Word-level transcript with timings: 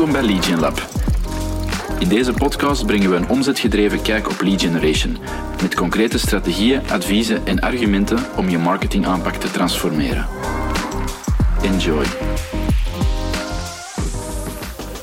Welkom 0.00 0.20
bij 0.20 0.30
Lead 0.32 0.60
Lab. 0.60 0.88
In 1.98 2.08
deze 2.08 2.32
podcast 2.32 2.86
brengen 2.86 3.10
we 3.10 3.16
een 3.16 3.28
omzetgedreven 3.28 4.02
kijk 4.02 4.30
op 4.30 4.40
lead 4.40 4.60
generation, 4.60 5.16
met 5.62 5.74
concrete 5.74 6.18
strategieën, 6.18 6.90
adviezen 6.90 7.46
en 7.46 7.60
argumenten 7.60 8.18
om 8.36 8.48
je 8.48 8.58
marketingaanpak 8.58 9.34
te 9.34 9.50
transformeren. 9.50 10.26
Enjoy. 11.62 12.04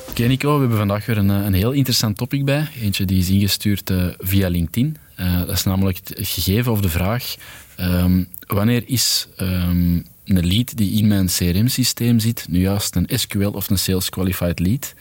Oké 0.09 0.23
Nico, 0.23 0.53
we 0.53 0.59
hebben 0.59 0.77
vandaag 0.77 1.05
weer 1.05 1.17
een, 1.17 1.29
een 1.29 1.53
heel 1.53 1.71
interessant 1.71 2.17
topic 2.17 2.45
bij. 2.45 2.67
Eentje 2.81 3.05
die 3.05 3.19
is 3.19 3.29
ingestuurd 3.29 3.89
uh, 3.89 4.07
via 4.17 4.49
LinkedIn. 4.49 4.97
Uh, 5.19 5.39
dat 5.39 5.49
is 5.49 5.63
namelijk 5.63 5.97
het 5.97 6.27
gegeven 6.27 6.71
of 6.71 6.81
de 6.81 6.89
vraag... 6.89 7.35
Um, 7.79 8.27
wanneer 8.47 8.83
is 8.85 9.27
um, 9.41 10.05
een 10.25 10.47
lead 10.47 10.77
die 10.77 11.01
in 11.01 11.07
mijn 11.07 11.27
CRM-systeem 11.27 12.19
zit, 12.19 12.45
nu 12.49 12.59
juist 12.59 12.95
een 12.95 13.09
SQL 13.15 13.47
of 13.47 13.69
een 13.69 13.79
Sales 13.79 14.09
Qualified 14.09 14.59
Lead? 14.59 14.93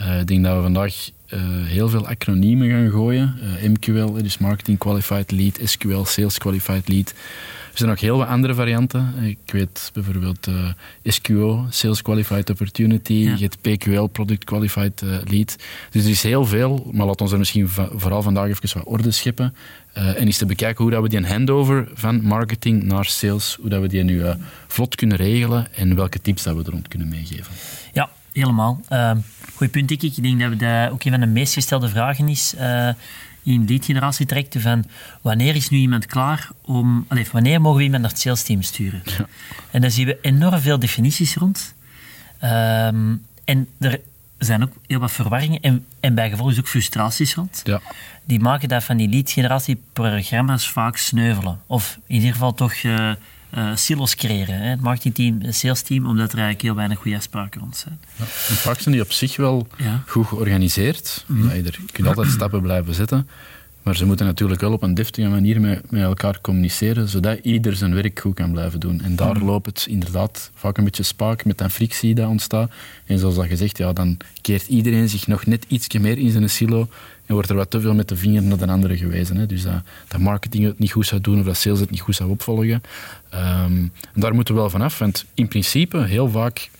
Uh, 0.00 0.20
ik 0.20 0.26
denk 0.26 0.44
dat 0.44 0.56
we 0.56 0.62
vandaag 0.62 1.10
uh, 1.34 1.40
heel 1.66 1.88
veel 1.88 2.06
acroniemen 2.06 2.70
gaan 2.70 2.90
gooien. 2.90 3.34
Uh, 3.62 3.68
MQL, 3.68 4.12
dus 4.12 4.38
Marketing 4.38 4.78
Qualified 4.78 5.30
Lead, 5.30 5.58
SQL, 5.64 6.04
Sales 6.04 6.38
Qualified 6.38 6.88
Lead. 6.88 7.08
Er 7.70 7.78
zijn 7.78 7.90
nog 7.90 8.00
heel 8.00 8.18
wat 8.18 8.28
andere 8.28 8.54
varianten. 8.54 9.14
Ik 9.22 9.38
weet 9.46 9.90
bijvoorbeeld 9.92 10.46
uh, 10.46 10.68
SQO, 11.04 11.66
Sales 11.70 12.02
Qualified 12.02 12.50
Opportunity, 12.50 13.12
ja. 13.12 13.34
je 13.36 13.48
hebt 13.50 13.58
PQL, 13.60 14.04
Product 14.04 14.44
Qualified 14.44 15.02
Lead. 15.24 15.56
Dus 15.90 16.04
er 16.04 16.10
is 16.10 16.22
heel 16.22 16.46
veel, 16.46 16.90
maar 16.92 17.06
laat 17.06 17.20
ons 17.20 17.32
er 17.32 17.38
misschien 17.38 17.68
vooral 17.68 18.22
vandaag 18.22 18.48
even 18.48 18.78
wat 18.78 18.86
orde 18.86 19.10
scheppen. 19.10 19.54
En 19.92 20.16
eens 20.16 20.36
te 20.36 20.46
bekijken 20.46 20.82
hoe 20.82 20.92
dat 20.92 21.02
we 21.02 21.08
die 21.08 21.26
handover 21.26 21.88
van 21.94 22.22
marketing 22.22 22.82
naar 22.82 23.04
sales, 23.04 23.56
hoe 23.60 23.70
dat 23.70 23.80
we 23.80 23.88
die 23.88 24.02
nu 24.02 24.22
vlot 24.66 24.94
kunnen 24.94 25.16
regelen 25.16 25.74
en 25.74 25.96
welke 25.96 26.20
tips 26.20 26.42
dat 26.42 26.56
we 26.56 26.64
er 26.64 26.70
rond 26.70 26.88
kunnen 26.88 27.08
meegeven. 27.08 27.54
Ja, 27.92 28.10
helemaal. 28.32 28.80
Uh, 28.90 29.10
goed 29.54 29.70
punt, 29.70 29.90
ik. 29.90 30.02
Ik 30.02 30.22
denk 30.22 30.40
dat 30.40 30.50
we 30.58 30.88
ook 30.92 31.04
een 31.04 31.10
van 31.10 31.20
de 31.20 31.26
meest 31.26 31.52
gestelde 31.52 31.88
vragen 31.88 32.28
is 32.28 32.54
in 33.42 33.64
lead 33.66 33.84
generatie 33.84 34.26
trajecten 34.26 34.60
van 34.60 34.84
wanneer 35.20 35.54
is 35.54 35.68
nu 35.68 35.78
iemand 35.78 36.06
klaar 36.06 36.48
om... 36.62 37.04
Allez, 37.08 37.30
wanneer 37.30 37.60
mogen 37.60 37.78
we 37.78 37.84
iemand 37.84 38.02
naar 38.02 38.10
het 38.10 38.20
sales 38.20 38.42
team 38.42 38.62
sturen? 38.62 39.02
Ja. 39.04 39.26
En 39.70 39.80
daar 39.80 39.90
zien 39.90 40.06
we 40.06 40.18
enorm 40.22 40.60
veel 40.60 40.78
definities 40.78 41.34
rond. 41.34 41.74
Ehm, 42.38 43.14
en 43.44 43.68
er 43.78 44.00
zijn 44.38 44.62
ook 44.62 44.72
heel 44.86 44.98
wat 44.98 45.12
verwarringen 45.12 45.60
en, 45.60 45.86
en 46.00 46.14
bij 46.14 46.30
gevolg 46.30 46.50
is 46.50 46.58
ook 46.58 46.68
frustraties 46.68 47.34
rond. 47.34 47.60
Ja. 47.64 47.80
Die 48.24 48.40
maken 48.40 48.68
dat 48.68 48.84
van 48.84 48.96
die 48.96 49.08
lead-generatieprogramma's 49.08 50.68
vaak 50.68 50.96
sneuvelen. 50.96 51.60
Of 51.66 51.98
in 52.06 52.14
ieder 52.14 52.32
geval 52.32 52.54
toch 52.54 52.82
uh, 52.82 53.12
uh, 53.54 53.76
silos 53.76 54.14
creëren. 54.14 54.58
Hè. 54.58 54.68
Het 54.68 54.80
marketingteam, 54.80 55.40
het 55.40 55.54
salesteam, 55.54 56.06
omdat 56.06 56.26
er 56.32 56.38
eigenlijk 56.38 56.62
heel 56.62 56.74
weinig 56.74 56.98
goede 56.98 57.16
afspraken 57.16 57.60
rond 57.60 57.76
zijn. 57.76 58.00
Ja, 58.16 58.24
en 58.24 58.54
vaak 58.54 58.80
zijn 58.80 58.94
die 58.94 59.04
op 59.04 59.12
zich 59.12 59.36
wel 59.36 59.66
ja. 59.76 60.02
goed 60.06 60.26
georganiseerd. 60.26 61.24
Mm. 61.26 61.50
Je 61.50 61.72
kunt 61.92 62.08
altijd 62.08 62.30
stappen 62.30 62.62
blijven 62.62 62.94
zetten. 62.94 63.28
Maar 63.82 63.96
ze 63.96 64.06
moeten 64.06 64.26
natuurlijk 64.26 64.60
wel 64.60 64.72
op 64.72 64.82
een 64.82 64.94
deftige 64.94 65.28
manier 65.28 65.60
met, 65.60 65.90
met 65.90 66.02
elkaar 66.02 66.40
communiceren, 66.40 67.08
zodat 67.08 67.38
ieder 67.42 67.76
zijn 67.76 67.94
werk 67.94 68.20
goed 68.20 68.34
kan 68.34 68.52
blijven 68.52 68.80
doen. 68.80 69.00
En 69.00 69.16
daar 69.16 69.36
mm. 69.36 69.44
loopt 69.44 69.66
het 69.66 69.86
inderdaad 69.88 70.50
vaak 70.54 70.78
een 70.78 70.84
beetje 70.84 71.02
spaak 71.02 71.44
met 71.44 71.58
dat 71.58 71.72
frictie 71.72 72.14
die 72.14 72.26
ontstaat. 72.26 72.72
En 73.06 73.18
zoals 73.18 73.34
dat 73.34 73.46
gezegd, 73.46 73.78
ja, 73.78 73.92
dan 73.92 74.16
keert 74.40 74.68
iedereen 74.68 75.08
zich 75.08 75.26
nog 75.26 75.46
net 75.46 75.64
iets 75.68 75.98
meer 75.98 76.18
in 76.18 76.30
zijn 76.30 76.50
silo 76.50 76.88
wordt 77.32 77.50
er 77.50 77.56
wat 77.56 77.70
te 77.70 77.80
veel 77.80 77.94
met 77.94 78.08
de 78.08 78.16
vinger 78.16 78.42
naar 78.42 78.58
de 78.58 78.66
andere 78.66 78.96
gewezen. 78.96 79.36
Hè. 79.36 79.46
Dus 79.46 79.62
dat, 79.62 79.82
dat 80.08 80.20
marketing 80.20 80.64
het 80.64 80.78
niet 80.78 80.92
goed 80.92 81.06
zou 81.06 81.20
doen 81.20 81.38
of 81.38 81.44
dat 81.44 81.56
sales 81.56 81.80
het 81.80 81.90
niet 81.90 82.00
goed 82.00 82.14
zou 82.14 82.30
opvolgen. 82.30 82.82
Um, 83.34 83.92
en 84.14 84.20
daar 84.20 84.34
moeten 84.34 84.54
we 84.54 84.60
wel 84.60 84.70
vanaf, 84.70 84.98
want 84.98 85.24
in 85.34 85.48
principe, 85.48 86.04
heel 86.04 86.28
vaak, 86.28 86.70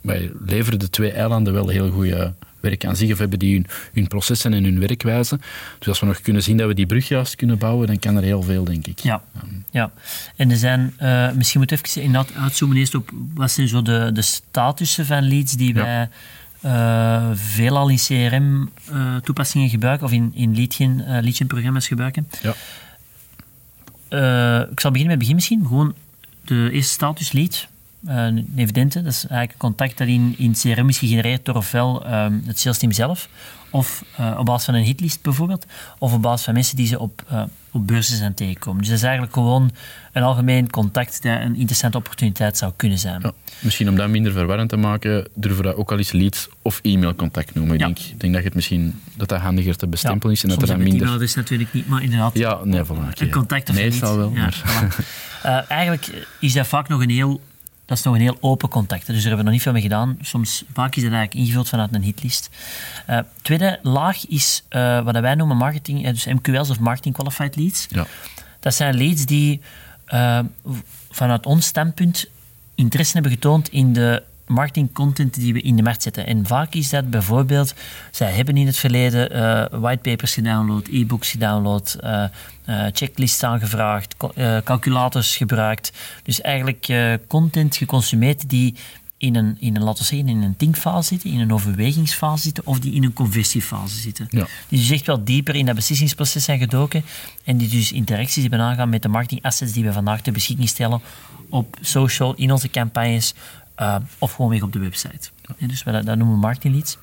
wij 0.00 0.30
leveren 0.46 0.78
de 0.78 0.90
twee 0.90 1.12
eilanden 1.12 1.52
wel 1.52 1.68
heel 1.68 1.90
goede 1.90 2.32
werk 2.60 2.84
aan 2.84 2.96
zich, 2.96 3.12
of 3.12 3.18
hebben 3.18 3.38
die 3.38 3.54
hun, 3.54 3.66
hun, 3.92 4.06
processen 4.06 4.52
en 4.52 4.64
hun 4.64 4.80
werkwijze. 4.80 5.38
Dus 5.78 5.88
als 5.88 6.00
we 6.00 6.06
nog 6.06 6.20
kunnen 6.20 6.42
zien 6.42 6.56
dat 6.56 6.66
we 6.66 6.74
die 6.74 6.86
brug 6.86 7.08
juist 7.08 7.34
kunnen 7.34 7.58
bouwen, 7.58 7.86
dan 7.86 7.98
kan 7.98 8.16
er 8.16 8.22
heel 8.22 8.42
veel, 8.42 8.64
denk 8.64 8.86
ik. 8.86 8.98
Ja, 8.98 9.22
um. 9.42 9.64
ja. 9.70 9.90
en 10.36 10.50
er 10.50 10.56
zijn, 10.56 10.94
uh, 11.02 11.32
misschien 11.32 11.60
moet 11.60 11.72
even 11.72 12.02
inderdaad 12.02 12.34
uitzoomen 12.34 12.76
eerst 12.76 12.94
op 12.94 13.10
wat 13.34 13.50
zijn 13.50 13.68
zo 13.68 13.82
de, 13.82 14.10
de 14.12 14.22
statussen 14.22 15.06
van 15.06 15.28
leads 15.28 15.52
die 15.52 15.74
ja. 15.74 16.08
Wij 16.60 16.72
uh, 16.72 17.30
veelal 17.34 17.88
in 17.88 17.96
CRM-toepassingen 17.96 19.66
uh, 19.66 19.72
gebruiken, 19.72 20.06
of 20.06 20.12
in, 20.12 20.30
in 20.34 20.56
uh, 20.58 21.04
leadgen-programma's 21.06 21.86
gebruiken. 21.86 22.28
Ja. 22.42 22.50
ik 24.70 24.80
zal 24.80 24.90
beginnen 24.90 24.92
met 24.92 25.08
het 25.08 25.18
begin 25.18 25.34
misschien. 25.34 25.66
Gewoon 25.66 25.94
de 26.44 26.68
eerste 26.72 26.92
status 26.92 27.32
lead. 27.32 27.68
Een 28.04 28.52
evidente, 28.56 29.02
dat 29.02 29.12
is 29.12 29.26
eigenlijk 29.26 29.52
een 29.52 29.58
contact 29.58 29.98
dat 29.98 30.08
in, 30.08 30.34
in 30.38 30.52
CRM 30.52 30.88
is 30.88 30.98
gegenereerd 30.98 31.44
door 31.44 31.54
ofwel 31.54 32.06
um, 32.14 32.42
het 32.46 32.58
sales 32.58 32.78
team 32.78 32.92
zelf, 32.92 33.28
of 33.70 34.04
op 34.36 34.44
basis 34.44 34.64
van 34.64 34.74
een 34.74 34.84
hitlist 34.84 35.22
bijvoorbeeld, 35.22 35.66
of 35.98 36.12
op 36.12 36.22
basis 36.22 36.44
van 36.44 36.54
mensen 36.54 36.76
die 36.76 36.86
ze 36.86 36.98
op, 36.98 37.48
op 37.72 37.86
beurzen 37.86 38.16
zijn 38.16 38.34
tegenkomen. 38.34 38.78
Dus 38.78 38.88
dat 38.88 38.96
is 38.96 39.02
eigenlijk 39.02 39.32
gewoon 39.32 39.70
een 40.12 40.22
algemeen 40.22 40.70
contact 40.70 41.22
dat 41.22 41.40
een 41.40 41.56
interessante 41.56 41.96
opportuniteit 41.96 42.56
zou 42.56 42.72
kunnen 42.76 42.98
zijn. 42.98 43.20
Ja, 43.22 43.32
misschien 43.58 43.88
om 43.88 43.96
dat 43.96 44.08
minder 44.08 44.32
verwarrend 44.32 44.68
te 44.68 44.76
maken, 44.76 45.28
durven 45.34 45.62
we 45.62 45.68
dat 45.68 45.76
ook 45.76 45.92
al 45.92 45.98
eens 45.98 46.12
leads 46.12 46.48
of 46.62 46.80
e-mailcontact 46.82 47.54
noemen. 47.54 47.78
Ja. 47.78 47.86
Ik, 47.86 47.96
denk, 47.96 48.08
ik 48.08 48.20
denk 48.20 48.34
dat 48.34 48.44
het 48.44 48.54
misschien 48.54 49.00
dat 49.16 49.28
dat 49.28 49.40
handiger 49.40 49.76
te 49.76 49.86
bestempelen 49.86 50.34
is 50.34 50.42
en 50.42 50.48
dat 50.48 50.62
er 50.62 50.66
dan 50.66 50.82
minder... 50.82 51.06
e-mail 51.06 51.20
is 51.20 51.34
natuurlijk 51.34 51.72
niet, 51.72 51.86
maar 51.86 52.02
inderdaad... 52.02 52.34
Ja, 52.34 52.58
nee, 52.64 52.84
voilà, 52.84 53.18
Een 53.18 53.30
contact 53.30 53.68
of 53.68 53.74
Meestal 53.74 54.16
wel, 54.16 54.30
ja, 54.34 54.40
maar... 54.40 54.54
Voilà. 54.54 55.68
eigenlijk 55.68 56.26
is 56.38 56.52
dat 56.52 56.66
vaak 56.66 56.88
nog 56.88 57.02
een 57.02 57.10
heel 57.10 57.40
dat 57.90 57.98
is 57.98 58.04
nog 58.04 58.14
een 58.14 58.20
heel 58.20 58.36
open 58.40 58.68
contact. 58.68 59.06
Dus 59.06 59.14
daar 59.14 59.26
hebben 59.26 59.38
we 59.38 59.44
nog 59.44 59.52
niet 59.52 59.62
veel 59.62 59.72
mee 59.72 59.82
gedaan. 59.82 60.18
Soms, 60.20 60.64
vaak 60.72 60.94
is 60.96 61.02
dat 61.02 61.12
eigenlijk 61.12 61.34
ingevuld 61.34 61.68
vanuit 61.68 61.94
een 61.94 62.02
hitlist. 62.02 62.50
Uh, 63.10 63.18
tweede 63.42 63.78
laag 63.82 64.26
is 64.26 64.62
uh, 64.70 65.00
wat 65.00 65.18
wij 65.18 65.34
noemen 65.34 65.56
marketing, 65.56 66.08
dus 66.10 66.26
MQL's 66.26 66.70
of 66.70 66.78
Marketing 66.78 67.14
Qualified 67.14 67.56
Leads. 67.56 67.86
Ja. 67.88 68.06
Dat 68.60 68.74
zijn 68.74 68.96
leads 68.96 69.24
die 69.24 69.60
vanuit 71.10 71.46
ons 71.46 71.66
standpunt 71.66 72.26
interesse 72.74 73.12
hebben 73.12 73.32
getoond 73.32 73.68
in 73.68 73.92
de 73.92 74.22
marketingcontent 74.50 75.34
die 75.34 75.52
we 75.52 75.60
in 75.60 75.76
de 75.76 75.82
markt 75.82 76.02
zetten. 76.02 76.26
En 76.26 76.46
vaak 76.46 76.74
is 76.74 76.90
dat 76.90 77.10
bijvoorbeeld, 77.10 77.74
zij 78.10 78.32
hebben 78.32 78.56
in 78.56 78.66
het 78.66 78.76
verleden 78.76 79.36
uh, 79.36 79.80
whitepapers 79.80 80.34
gedownload, 80.34 80.88
e-books 80.88 81.30
gedownload, 81.30 81.98
uh, 82.04 82.24
uh, 82.68 82.86
checklists 82.92 83.42
aangevraagd, 83.42 84.16
calculators 84.64 85.36
gebruikt. 85.36 85.92
Dus 86.22 86.40
eigenlijk 86.40 86.92
content 87.26 87.76
geconsumeerd 87.76 88.48
die 88.48 88.74
in 89.16 89.36
een, 89.36 89.56
in 89.60 89.76
een, 89.76 89.82
laten 89.82 90.02
we 90.02 90.08
zeggen, 90.08 90.28
in 90.28 90.42
een 90.42 90.56
thinkfase 90.56 91.08
zitten, 91.08 91.30
in 91.30 91.40
een 91.40 91.52
overwegingsfase 91.52 92.42
zitten, 92.42 92.66
of 92.66 92.78
die 92.78 92.94
in 92.94 93.04
een 93.04 93.12
conversiefase 93.12 93.96
zitten. 94.00 94.26
Ja. 94.30 94.46
Die 94.68 94.78
dus 94.78 94.90
echt 94.90 95.06
wel 95.06 95.24
dieper 95.24 95.54
in 95.54 95.66
dat 95.66 95.74
beslissingsproces 95.74 96.44
zijn 96.44 96.58
gedoken 96.58 97.04
en 97.44 97.56
die 97.56 97.68
dus 97.68 97.92
interacties 97.92 98.42
hebben 98.42 98.60
aangaan 98.60 98.88
met 98.88 99.02
de 99.02 99.08
marketingassets 99.08 99.72
die 99.72 99.84
we 99.84 99.92
vandaag 99.92 100.20
ter 100.20 100.32
beschikking 100.32 100.68
stellen 100.68 101.00
op 101.48 101.76
social, 101.80 102.34
in 102.34 102.52
onze 102.52 102.70
campagnes, 102.70 103.34
uh, 103.80 103.96
of 104.18 104.32
gewoon 104.32 104.50
weer 104.50 104.62
op 104.62 104.72
de 104.72 104.78
website. 104.78 105.28
Ja, 105.58 105.66
dus 105.66 105.82
dat, 105.82 106.04
noemen 106.04 106.30
we 106.30 106.36
marketing 106.36 106.74
leads. 106.74 106.98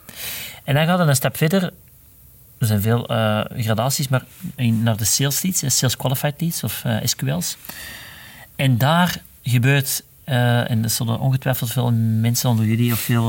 En 0.63 0.73
dan 0.73 0.85
gaat 0.85 0.99
het 0.99 1.07
een 1.07 1.15
stap 1.15 1.37
verder. 1.37 1.63
Er 2.57 2.67
zijn 2.67 2.81
veel 2.81 3.11
uh, 3.11 3.43
gradaties, 3.57 4.07
maar 4.07 4.23
in, 4.55 4.83
naar 4.83 4.97
de 4.97 5.05
sales 5.05 5.41
leads, 5.41 5.77
sales 5.77 5.97
qualified 5.97 6.41
leads 6.41 6.63
of 6.63 6.83
SQL's. 7.03 7.57
En 8.55 8.77
daar 8.77 9.21
gebeurt, 9.43 10.03
en 10.23 10.81
dat 10.81 10.91
zullen 10.91 11.19
ongetwijfeld 11.19 11.71
veel 11.71 11.91
mensen 11.91 12.49
onder 12.49 12.65
jullie 12.65 12.91
of 12.91 12.99
veel 12.99 13.25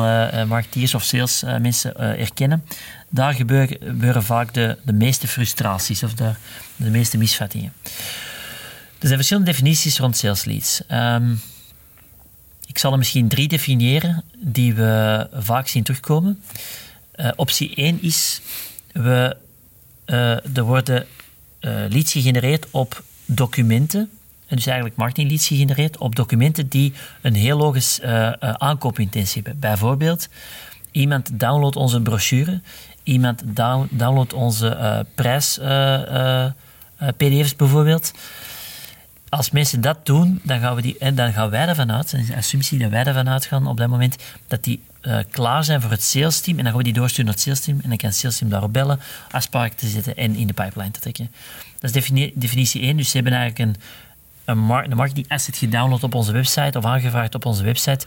marketeers 0.46 0.94
of 0.94 1.02
sales 1.02 1.42
mensen 1.60 1.96
erkennen, 2.18 2.64
daar 3.08 3.34
gebeuren, 3.34 4.22
vaak 4.22 4.54
de, 4.54 4.78
de 4.82 4.92
meeste 4.92 5.28
frustraties 5.28 6.02
of 6.02 6.14
de, 6.14 6.32
de 6.76 6.90
meeste 6.90 7.18
misvattingen. 7.18 7.72
Er 8.98 9.06
zijn 9.06 9.14
verschillende 9.14 9.50
definities 9.50 9.98
rond 9.98 10.16
sales 10.16 10.44
leads. 10.44 10.80
Um, 10.92 11.40
ik 12.68 12.78
zal 12.78 12.92
er 12.92 12.98
misschien 12.98 13.28
drie 13.28 13.48
definiëren 13.48 14.24
die 14.38 14.74
we 14.74 15.26
vaak 15.32 15.68
zien 15.68 15.82
terugkomen. 15.82 16.42
Uh, 17.16 17.28
optie 17.36 17.74
1 17.74 18.02
is, 18.02 18.40
we, 18.92 19.36
uh, 20.06 20.56
er 20.56 20.62
worden 20.62 21.06
uh, 21.60 21.72
leads 21.88 22.12
gegenereerd 22.12 22.66
op 22.70 23.02
documenten, 23.24 24.10
dus 24.48 24.66
eigenlijk 24.66 24.96
marketing 24.96 25.28
leads 25.28 25.46
gegenereerd 25.46 25.98
op 25.98 26.16
documenten 26.16 26.68
die 26.68 26.92
een 27.22 27.34
heel 27.34 27.60
hoge 27.60 28.36
aankoopintentie 28.58 29.42
hebben. 29.42 29.60
Bijvoorbeeld, 29.60 30.28
iemand 30.90 31.40
downloadt 31.40 31.76
onze 31.76 32.00
brochure, 32.00 32.60
iemand 33.02 33.42
down, 33.44 33.88
downloadt 33.90 34.32
onze 34.32 35.06
prijs 35.14 35.58
PDF's 37.16 37.56
bijvoorbeeld 37.56 38.12
als 39.28 39.50
mensen 39.50 39.80
dat 39.80 40.06
doen, 40.06 40.40
dan 40.42 40.60
gaan, 40.60 40.74
we 40.74 40.82
die, 40.82 41.14
dan 41.14 41.32
gaan 41.32 41.50
wij 41.50 41.66
ervan 41.68 41.92
uit, 41.92 42.12
en 42.12 42.24
de 42.26 42.36
assumptie 42.36 42.78
dat 42.78 42.90
wij 42.90 43.04
ervan 43.04 43.28
uitgaan 43.28 43.66
op 43.66 43.76
dat 43.76 43.88
moment, 43.88 44.16
dat 44.46 44.64
die 44.64 44.80
uh, 45.02 45.18
klaar 45.30 45.64
zijn 45.64 45.80
voor 45.80 45.90
het 45.90 46.02
sales 46.02 46.40
team. 46.40 46.56
En 46.58 46.62
dan 46.62 46.72
gaan 46.72 46.82
we 46.82 46.84
die 46.84 46.92
doorsturen 46.98 47.24
naar 47.24 47.34
het 47.34 47.42
sales 47.42 47.60
team. 47.60 47.80
En 47.82 47.88
dan 47.88 47.96
kan 47.98 48.08
het 48.08 48.18
sales 48.18 48.36
team 48.38 48.50
daarop 48.50 48.72
bellen, 48.72 49.00
afspraken 49.30 49.76
te 49.76 49.86
zetten 49.88 50.16
en 50.16 50.34
in 50.34 50.46
de 50.46 50.52
pipeline 50.52 50.90
te 50.90 51.00
trekken. 51.00 51.30
Dat 51.78 51.94
is 51.94 52.10
definitie 52.34 52.80
1. 52.82 52.96
Dus 52.96 53.10
ze 53.10 53.14
hebben 53.16 53.32
eigenlijk 53.32 53.70
een, 53.70 53.82
een, 54.44 54.58
mar 54.58 54.84
een 54.90 54.96
marketing 54.96 55.28
asset 55.28 55.56
gedownload 55.56 56.02
op 56.02 56.14
onze 56.14 56.32
website 56.32 56.78
of 56.78 56.84
aangevraagd 56.84 57.34
op 57.34 57.44
onze 57.44 57.62
website 57.64 58.06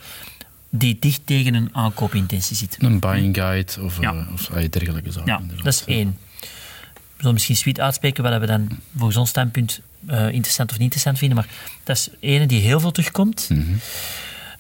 die 0.70 0.98
dicht 1.00 1.22
tegen 1.26 1.54
een 1.54 1.70
aankoopintentie 1.72 2.56
zit. 2.56 2.78
Een 2.80 3.00
buying 3.00 3.36
guide 3.36 3.72
of, 3.82 4.02
Ja. 4.02 4.12
eh, 4.14 4.34
of 4.34 4.50
ah, 4.52 4.70
dergelijke 4.70 5.12
zaken. 5.12 5.32
Ja, 5.32 5.40
inderdaad. 5.40 5.64
dat 5.66 5.74
is 5.74 5.84
één. 5.86 6.18
We 7.22 7.28
zullen 7.28 7.34
misschien 7.34 7.64
suite 7.64 7.82
uitspreken 7.82 8.24
wat 8.24 8.40
we 8.40 8.46
dan 8.46 8.70
volgens 8.96 9.18
ons 9.18 9.30
standpunt 9.30 9.80
eh, 10.08 10.32
interessant 10.32 10.70
of 10.70 10.76
niet 10.76 10.84
interessant 10.84 11.18
vinden, 11.18 11.38
maar 11.38 11.48
dat 11.84 11.96
is 11.98 12.10
ene 12.20 12.46
die 12.46 12.62
heel 12.62 12.80
veel 12.80 12.92
terugkomt. 12.92 13.50
Mhm. 13.50 13.62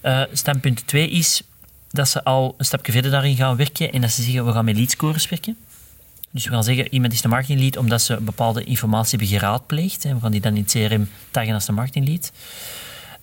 Eh, 0.01 0.21
standpunt 0.33 0.87
twee 0.87 1.09
is 1.09 1.41
dat 1.89 2.09
ze 2.09 2.23
al 2.23 2.55
een 2.57 2.65
stapje 2.65 2.91
verder 2.91 3.11
daarin 3.11 3.35
gaan 3.35 3.55
werken 3.55 3.91
en 3.91 4.01
dat 4.01 4.11
ze 4.11 4.23
zeggen, 4.23 4.45
we 4.45 4.51
gaan 4.51 4.65
met 4.65 4.75
leadscores 4.75 5.29
werken. 5.29 5.57
Dus 6.31 6.43
we 6.43 6.51
gaan 6.51 6.63
zeggen, 6.63 6.93
iemand 6.93 7.13
is 7.13 7.21
de 7.21 7.27
marketinglead 7.27 7.77
omdat 7.77 8.01
ze 8.01 8.21
bepaalde 8.21 8.63
informatie 8.63 9.17
hebben 9.17 9.39
geraadpleegd. 9.39 10.05
En 10.05 10.15
we 10.15 10.21
gaan 10.21 10.31
die 10.31 10.41
dan 10.41 10.55
in 10.55 10.61
het 10.61 10.71
CRM 10.71 11.09
taggen 11.31 11.53
als 11.53 11.65
de 11.65 11.71
marketinglead. 11.71 12.31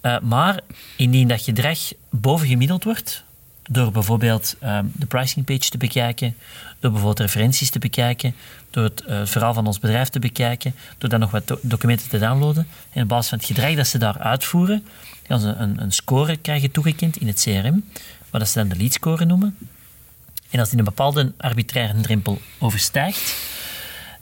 Eh, 0.00 0.18
maar 0.20 0.60
indien 0.96 1.28
dat 1.28 1.42
gedrag 1.42 1.78
bovengemiddeld 2.10 2.84
wordt, 2.84 3.24
door 3.70 3.92
bijvoorbeeld 3.92 4.56
ehm, 4.60 4.86
de 4.92 5.06
pricing 5.06 5.44
page 5.44 5.70
te 5.70 5.78
bekijken, 5.78 6.36
door 6.80 6.90
bijvoorbeeld 6.90 7.20
referenties 7.20 7.70
te 7.70 7.78
bekijken, 7.78 8.34
door 8.70 8.84
het 8.84 9.04
eh, 9.04 9.20
verhaal 9.24 9.54
van 9.54 9.66
ons 9.66 9.78
bedrijf 9.78 10.08
te 10.08 10.18
bekijken, 10.18 10.74
door 10.98 11.10
dan 11.10 11.20
nog 11.20 11.30
wat 11.30 11.46
do- 11.46 11.58
documenten 11.62 12.08
te 12.08 12.18
downloaden. 12.18 12.66
En 12.92 13.02
op 13.02 13.08
basis 13.08 13.28
van 13.28 13.38
het 13.38 13.46
gedrag 13.46 13.74
dat 13.74 13.86
ze 13.86 13.98
daar 13.98 14.18
uitvoeren, 14.18 14.86
gaan 15.26 15.40
ze 15.40 15.48
een, 15.48 15.82
een 15.82 15.92
score 15.92 16.36
krijgen 16.36 16.70
toegekend 16.70 17.16
in 17.16 17.26
het 17.26 17.40
CRM, 17.42 17.84
wat 18.30 18.40
dat 18.40 18.48
ze 18.48 18.58
dan 18.58 18.68
de 18.68 18.76
lead 18.76 18.92
score 18.92 19.24
noemen. 19.24 19.56
En 20.50 20.60
als 20.60 20.68
die 20.68 20.78
een 20.78 20.84
bepaalde 20.84 21.32
arbitraire 21.36 22.00
drempel 22.00 22.40
overstijgt, 22.58 23.36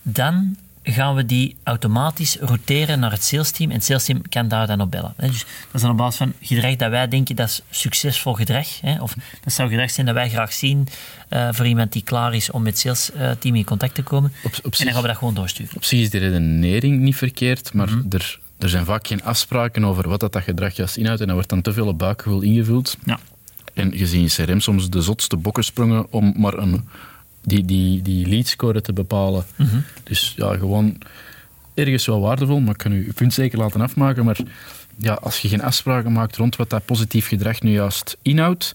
dan 0.03 0.57
gaan 0.89 1.15
we 1.15 1.27
die 1.27 1.57
automatisch 1.63 2.37
roteren 2.41 2.99
naar 3.01 3.11
het 3.11 3.25
salesteam. 3.25 3.71
En 3.71 3.77
het 3.77 3.85
salesteam 3.85 4.23
kan 4.29 4.49
daar 4.49 4.67
dan 4.67 4.81
op 4.81 4.91
bellen. 4.91 5.15
Dus 5.17 5.39
dat 5.39 5.75
is 5.75 5.81
dan 5.81 5.91
op 5.91 5.97
basis 5.97 6.17
van 6.17 6.33
gedrag 6.41 6.77
dat 6.77 6.91
wij 6.91 7.09
denken 7.09 7.37
dat 7.37 7.49
is 7.49 7.61
succesvol 7.71 8.33
gedrag. 8.35 8.81
Hè, 8.81 9.01
of 9.03 9.15
dat 9.45 9.53
zou 9.53 9.69
gedrag 9.69 9.91
zijn 9.91 10.07
dat 10.07 10.15
wij 10.15 10.29
graag 10.31 10.53
zien 10.53 10.87
eh, 11.29 11.49
voor 11.53 11.67
iemand 11.67 11.93
die 11.93 12.03
klaar 12.03 12.35
is 12.35 12.51
om 12.51 12.63
met 12.63 12.73
het 12.73 12.81
salesteam 12.81 13.55
in 13.55 13.65
contact 13.65 13.95
te 13.95 14.03
komen. 14.03 14.33
Op, 14.45 14.53
op, 14.63 14.75
En 14.75 14.85
dan 14.85 14.93
gaan 14.93 15.03
we 15.03 15.09
dat 15.09 15.17
gewoon 15.17 15.35
doorsturen. 15.35 15.77
op 15.77 15.85
zich 15.85 16.01
is 16.01 16.11
de 16.11 16.19
redenering 16.19 17.01
niet 17.01 17.17
verkeerd, 17.17 17.73
maar 17.73 17.89
Mhm. 17.91 18.03
er, 18.11 18.39
er 18.59 18.69
zijn 18.69 18.85
vaak 18.85 19.07
geen 19.07 19.23
afspraken 19.25 19.85
over 19.85 20.09
wat 20.09 20.21
dat, 20.21 20.33
dat 20.33 20.43
gedrag 20.43 20.77
juist 20.77 20.97
inhoudt. 20.97 21.21
En 21.21 21.27
dat 21.27 21.35
wordt 21.35 21.51
dan 21.51 21.63
te 21.63 21.73
veel 21.73 21.87
op 21.87 21.99
buikgevoel 21.99 22.41
ingevuld. 22.43 22.97
Ja. 23.05 23.19
En 23.75 23.93
gezien 23.97 24.27
CRM 24.29 24.61
soms 24.61 24.91
de 24.91 25.03
zotste 25.03 25.37
bokkensprongen 25.37 26.13
om 26.13 26.35
maar 26.37 26.55
een, 26.55 26.89
die, 27.47 27.65
die, 27.65 28.03
die 28.03 28.27
leadscore 28.27 28.81
te 28.81 28.93
bepalen. 28.93 29.45
Mhm. 29.57 29.77
Dus 30.03 30.33
ja, 30.37 30.57
gewoon 30.57 30.99
ergens 31.75 32.07
wel 32.07 32.21
waardevol, 32.21 32.61
maar 32.61 32.73
ik 32.73 32.79
kan 32.79 32.93
u 32.93 33.05
uw 33.07 33.13
punt 33.13 33.35
zeker 33.35 33.59
laten 33.59 33.81
afmaken. 33.81 34.25
Maar 34.25 34.39
ja, 34.97 35.13
als 35.13 35.39
je 35.39 35.49
geen 35.49 35.63
afspraken 35.63 36.13
maakt 36.13 36.37
rond 36.37 36.57
wat 36.57 36.71
dat 36.71 36.85
positief 36.85 37.29
gedrag 37.29 37.61
nu 37.61 37.71
juist 37.71 38.17
inhoudt, 38.23 38.75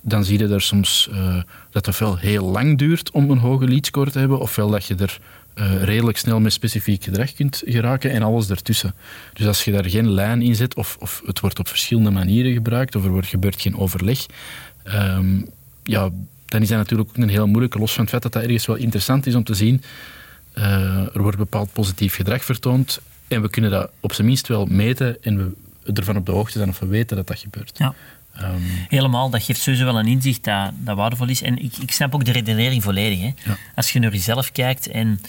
dan 0.00 0.24
zie 0.24 0.38
je 0.38 0.48
er 0.48 0.60
soms 0.60 1.08
eh, 1.12 1.34
dat 1.34 1.44
het 1.70 1.88
ofwel 1.88 2.16
heel 2.16 2.44
lang 2.44 2.78
duurt 2.78 3.10
om 3.10 3.30
een 3.30 3.38
hoge 3.38 3.68
leadscore 3.68 4.10
te 4.10 4.18
hebben, 4.18 4.40
ofwel 4.40 4.70
dat 4.70 4.84
je 4.84 4.94
er 4.94 5.18
eh, 5.54 5.82
redelijk 5.82 6.18
snel 6.18 6.40
met 6.40 6.52
specifiek 6.52 7.04
gedrag 7.04 7.32
kunt 7.32 7.62
geraken 7.64 8.10
en 8.10 8.22
alles 8.22 8.50
ertussen. 8.50 8.94
Dus 9.32 9.46
als 9.46 9.64
je 9.64 9.72
daar 9.72 9.84
geen 9.84 10.10
lijn 10.10 10.42
in 10.42 10.54
zet, 10.54 10.74
of, 10.74 10.96
of 11.00 11.22
het 11.26 11.40
wordt 11.40 11.58
op 11.58 11.68
verschillende 11.68 12.10
manieren 12.10 12.52
gebruikt, 12.52 12.96
of 12.96 13.04
er 13.04 13.10
wordt, 13.10 13.26
gebeurt 13.26 13.60
geen 13.60 13.76
overleg, 13.76 14.26
ehm, 14.82 15.40
ja, 15.82 16.10
dan 16.52 16.62
is 16.62 16.68
dat 16.68 16.78
natuurlijk 16.78 17.08
ook 17.08 17.16
een 17.16 17.28
heel 17.28 17.46
moeilijke, 17.46 17.78
los 17.78 17.92
van 17.92 18.00
het 18.00 18.10
feit 18.10 18.22
dat 18.22 18.32
dat 18.32 18.42
ergens 18.42 18.66
wel 18.66 18.76
interessant 18.76 19.26
is 19.26 19.34
om 19.34 19.44
te 19.44 19.54
zien. 19.54 19.82
eh, 20.52 21.14
er 21.14 21.22
wordt 21.22 21.36
bepaald 21.36 21.72
positief 21.72 22.14
gedrag 22.14 22.44
vertoond 22.44 23.00
en 23.28 23.42
we 23.42 23.50
kunnen 23.50 23.70
dat 23.70 23.90
op 24.00 24.12
zijn 24.12 24.26
minst 24.26 24.48
wel 24.48 24.66
meten 24.66 25.22
en 25.22 25.36
we 25.84 25.92
ervan 25.92 26.16
op 26.16 26.26
de 26.26 26.32
hoogte 26.32 26.58
zijn 26.58 26.68
of 26.70 26.78
we 26.78 26.86
weten 26.86 27.16
dat 27.16 27.26
dat 27.26 27.38
gebeurt. 27.38 27.78
Ja. 27.78 27.94
Ehm, 28.34 28.60
Helemaal, 28.88 29.30
dat 29.30 29.42
geeft 29.42 29.60
sowieso 29.60 29.84
wel 29.84 29.98
een 29.98 30.06
inzicht 30.06 30.44
dat, 30.44 30.70
dat 30.74 30.96
waardevol 30.96 31.28
is. 31.28 31.42
En 31.42 31.62
ik, 31.62 31.76
ik 31.76 31.92
snap 31.92 32.14
ook 32.14 32.24
de 32.24 32.32
redenering 32.32 32.82
volledig. 32.82 33.20
Hè. 33.20 33.32
Ja. 33.44 33.56
Als 33.74 33.92
je 33.92 33.98
naar 33.98 34.12
jezelf 34.12 34.52
kijkt 34.52 34.86
en 34.88 35.20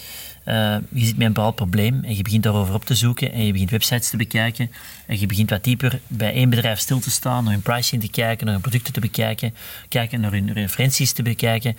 eh, 0.44 0.76
je 0.92 1.04
zit 1.04 1.16
met 1.16 1.26
een 1.26 1.32
bepaald 1.32 1.54
probleem 1.54 2.04
en 2.04 2.16
je 2.16 2.22
begint 2.22 2.42
daarover 2.42 2.74
op 2.74 2.84
te 2.84 2.94
zoeken 2.94 3.32
en 3.32 3.46
je 3.46 3.52
begint 3.52 3.70
websites 3.70 4.10
te 4.10 4.16
bekijken 4.16 4.70
en 5.06 5.20
je 5.20 5.26
begint 5.26 5.50
wat 5.50 5.64
dieper 5.64 6.00
bij 6.06 6.32
één 6.32 6.50
bedrijf 6.50 6.78
stil 6.78 6.98
te 6.98 7.10
staan, 7.10 7.44
naar 7.44 7.52
hun 7.52 7.62
pricing 7.62 8.02
te 8.02 8.10
kijken, 8.10 8.44
naar 8.44 8.54
hun 8.54 8.62
producten 8.62 8.92
te 8.92 9.00
bekijken, 9.00 9.54
kijken 9.88 10.20
naar 10.20 10.32
hun 10.32 10.52
referenties 10.52 11.12
te 11.12 11.22
bekijken, 11.22 11.76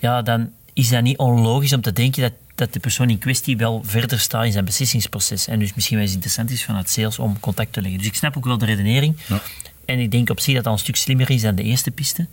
ja, 0.00 0.22
dan 0.22 0.50
is 0.72 0.88
dat 0.88 1.02
niet 1.02 1.18
onlogisch 1.18 1.72
om 1.72 1.80
te 1.80 1.92
denken 1.92 2.22
dat, 2.22 2.32
dat 2.54 2.72
de 2.72 2.80
persoon 2.80 3.10
in 3.10 3.18
kwestie 3.18 3.56
wel 3.56 3.82
verder 3.84 4.20
staat 4.20 4.44
in 4.44 4.52
zijn 4.52 4.64
beslissingsproces. 4.64 5.46
En 5.46 5.58
dus 5.58 5.74
misschien 5.74 5.96
wel 5.96 6.04
eens 6.04 6.14
interessant 6.14 6.50
is 6.50 6.64
vanuit 6.64 6.90
sales 6.90 7.18
om 7.18 7.40
contact 7.40 7.72
te 7.72 7.80
leggen. 7.80 7.98
Dus 7.98 8.08
ik 8.08 8.14
snap 8.14 8.36
ook 8.36 8.44
wel 8.44 8.58
de 8.58 8.64
redenering. 8.64 9.16
Ja. 9.26 9.42
En 9.84 9.98
ik 9.98 10.10
denk 10.10 10.30
op 10.30 10.40
zich 10.40 10.54
dat 10.54 10.64
dat 10.64 10.72
een 10.72 10.78
stuk 10.78 10.96
slimmer 10.96 11.30
is 11.30 11.42
dan 11.42 11.54
de 11.54 11.62
eerste 11.62 11.90
piste. 11.90 12.26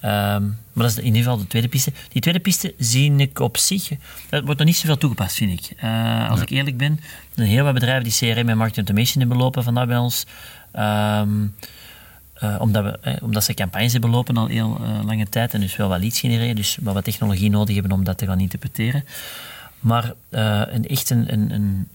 Ehm, 0.00 0.42
maar 0.46 0.84
dat 0.84 0.90
is 0.90 0.98
in 0.98 1.04
ieder 1.04 1.22
geval 1.22 1.38
de 1.38 1.46
tweede 1.46 1.68
piste. 1.68 1.92
Die 2.08 2.22
tweede 2.22 2.40
piste 2.40 2.74
zie 2.78 3.16
ik 3.16 3.38
op 3.38 3.56
zich... 3.56 3.88
Dat 4.28 4.44
wordt 4.44 4.58
nog 4.58 4.68
niet 4.68 4.76
zoveel 4.76 4.98
toegepast, 4.98 5.36
vind 5.36 5.52
ik. 5.60 5.76
Eh, 5.76 6.30
als 6.30 6.40
ik 6.40 6.50
eerlijk 6.50 6.76
ben, 6.76 6.92
er 7.02 7.32
zijn 7.34 7.48
heel 7.48 7.64
wat 7.64 7.74
bedrijven 7.74 8.04
die 8.04 8.12
CRM 8.12 8.48
en 8.48 8.56
marketing 8.56 8.86
automation 8.86 9.18
hebben 9.18 9.38
lopen 9.38 9.62
vandaag 9.62 9.86
bij 9.86 9.96
ons. 9.96 10.26
Ehm, 10.72 11.46
eh, 12.34 12.56
omdat, 12.58 12.84
we, 12.84 12.98
eh, 13.00 13.22
omdat 13.22 13.44
ze 13.44 13.54
campagnes 13.54 13.92
hebben 13.92 14.10
lopen 14.10 14.36
al 14.36 14.46
heel 14.46 14.80
lange 15.04 15.28
tijd 15.28 15.54
en 15.54 15.60
dus 15.60 15.76
wel 15.76 15.88
wat 15.88 16.00
leads 16.00 16.20
genereren, 16.20 16.56
dus 16.56 16.78
wel 16.80 16.94
wat 16.94 17.04
technologie 17.04 17.50
nodig 17.50 17.74
hebben 17.74 17.92
om 17.92 18.04
dat 18.04 18.18
te 18.18 18.26
gaan 18.26 18.40
interpreteren. 18.40 19.04
Maar 19.80 20.12
een, 20.30 20.86
echt 20.86 21.10
een, 21.10 21.32
een, 21.32 21.50
een 21.50 21.88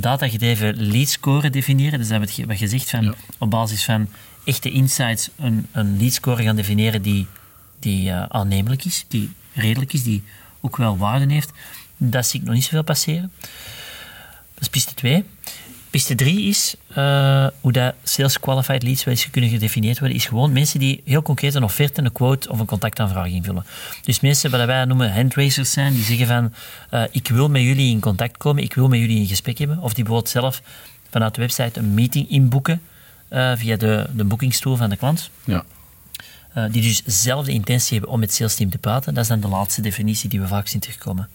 datagedreven 0.00 0.90
lead 0.90 1.08
score 1.08 1.50
definiëren, 1.50 1.98
dus 1.98 2.08
dat 2.08 2.18
wat 2.18 2.46
wat 2.46 2.58
je 2.58 2.68
zegt 2.68 2.90
van 2.90 3.04
Ja. 3.04 3.14
op 3.38 3.50
basis 3.50 3.84
van 3.84 4.08
echte 4.48 4.70
insights 4.70 5.30
een, 5.36 5.66
een 5.72 5.96
lead 5.98 6.12
score 6.12 6.42
gaan 6.42 6.56
definiëren 6.56 7.02
die, 7.02 7.26
die 7.78 8.10
eh, 8.10 8.22
aannemelijk 8.28 8.84
is, 8.84 9.04
die 9.08 9.32
redelijk 9.54 9.92
is, 9.92 10.02
die 10.02 10.22
ook 10.60 10.76
wel 10.76 10.98
waarde 10.98 11.32
heeft, 11.32 11.50
dat 11.96 12.26
zie 12.26 12.40
ik 12.40 12.46
nog 12.46 12.54
niet 12.54 12.64
zoveel 12.64 12.82
passeren. 12.82 13.32
Dat 14.54 14.62
is 14.62 14.68
piste 14.68 14.94
2. 14.94 15.24
Piste 15.90 16.14
3 16.14 16.48
is 16.48 16.74
eh, 16.94 17.46
hoe 17.60 17.72
dat 17.72 17.94
sales 18.02 18.40
qualified 18.40 18.82
leads 18.82 19.04
wel 19.04 19.14
eens 19.14 19.30
kunnen 19.30 19.50
gedefinieerd 19.50 19.98
worden, 19.98 20.16
is 20.16 20.26
gewoon 20.26 20.52
mensen 20.52 20.78
die 20.78 21.02
heel 21.04 21.22
concreet 21.22 21.54
een 21.54 21.62
offerte, 21.62 22.02
een 22.02 22.12
quote 22.12 22.50
of 22.50 22.58
een 22.58 22.66
contactaanvraag 22.66 23.26
invullen. 23.26 23.64
Dus 24.02 24.20
mensen 24.20 24.50
wat 24.50 24.64
wij 24.64 24.84
noemen 24.84 25.12
handraisers 25.12 25.72
zijn, 25.72 25.92
die 25.92 26.04
zeggen 26.04 26.26
van 26.26 26.52
eh, 26.90 27.02
ik 27.10 27.28
wil 27.28 27.48
met 27.48 27.62
jullie 27.62 27.90
in 27.90 28.00
contact 28.00 28.36
komen, 28.36 28.62
ik 28.62 28.74
wil 28.74 28.88
met 28.88 28.98
jullie 28.98 29.18
in 29.18 29.26
gesprek 29.26 29.58
hebben, 29.58 29.78
of 29.78 29.94
die 29.94 30.04
bijvoorbeeld 30.04 30.32
zelf 30.32 30.62
vanuit 31.10 31.34
de 31.34 31.40
website 31.40 31.78
een 31.78 31.94
meeting 31.94 32.30
inboeken 32.30 32.80
eh, 33.28 33.52
via 33.56 33.76
de, 33.76 34.06
de 34.12 34.24
boekingstoel 34.24 34.76
van 34.76 34.90
de 34.90 34.96
klant. 34.96 35.30
ja. 35.44 35.64
Eh, 36.52 36.64
die 36.72 36.82
dus 36.82 37.02
zelf 37.04 37.44
de 37.44 37.52
intentie 37.52 37.92
hebben 37.96 38.10
om 38.12 38.18
met 38.20 38.28
het 38.28 38.38
sales 38.38 38.54
team 38.54 38.70
te 38.70 38.78
praten. 38.78 39.14
Dat 39.14 39.22
is 39.22 39.28
dan 39.28 39.40
de 39.40 39.48
laatste 39.48 39.80
definitie 39.80 40.28
die 40.28 40.40
we 40.40 40.46
vaak 40.46 40.66
zien 40.68 40.80
terugkomen. 40.80 41.28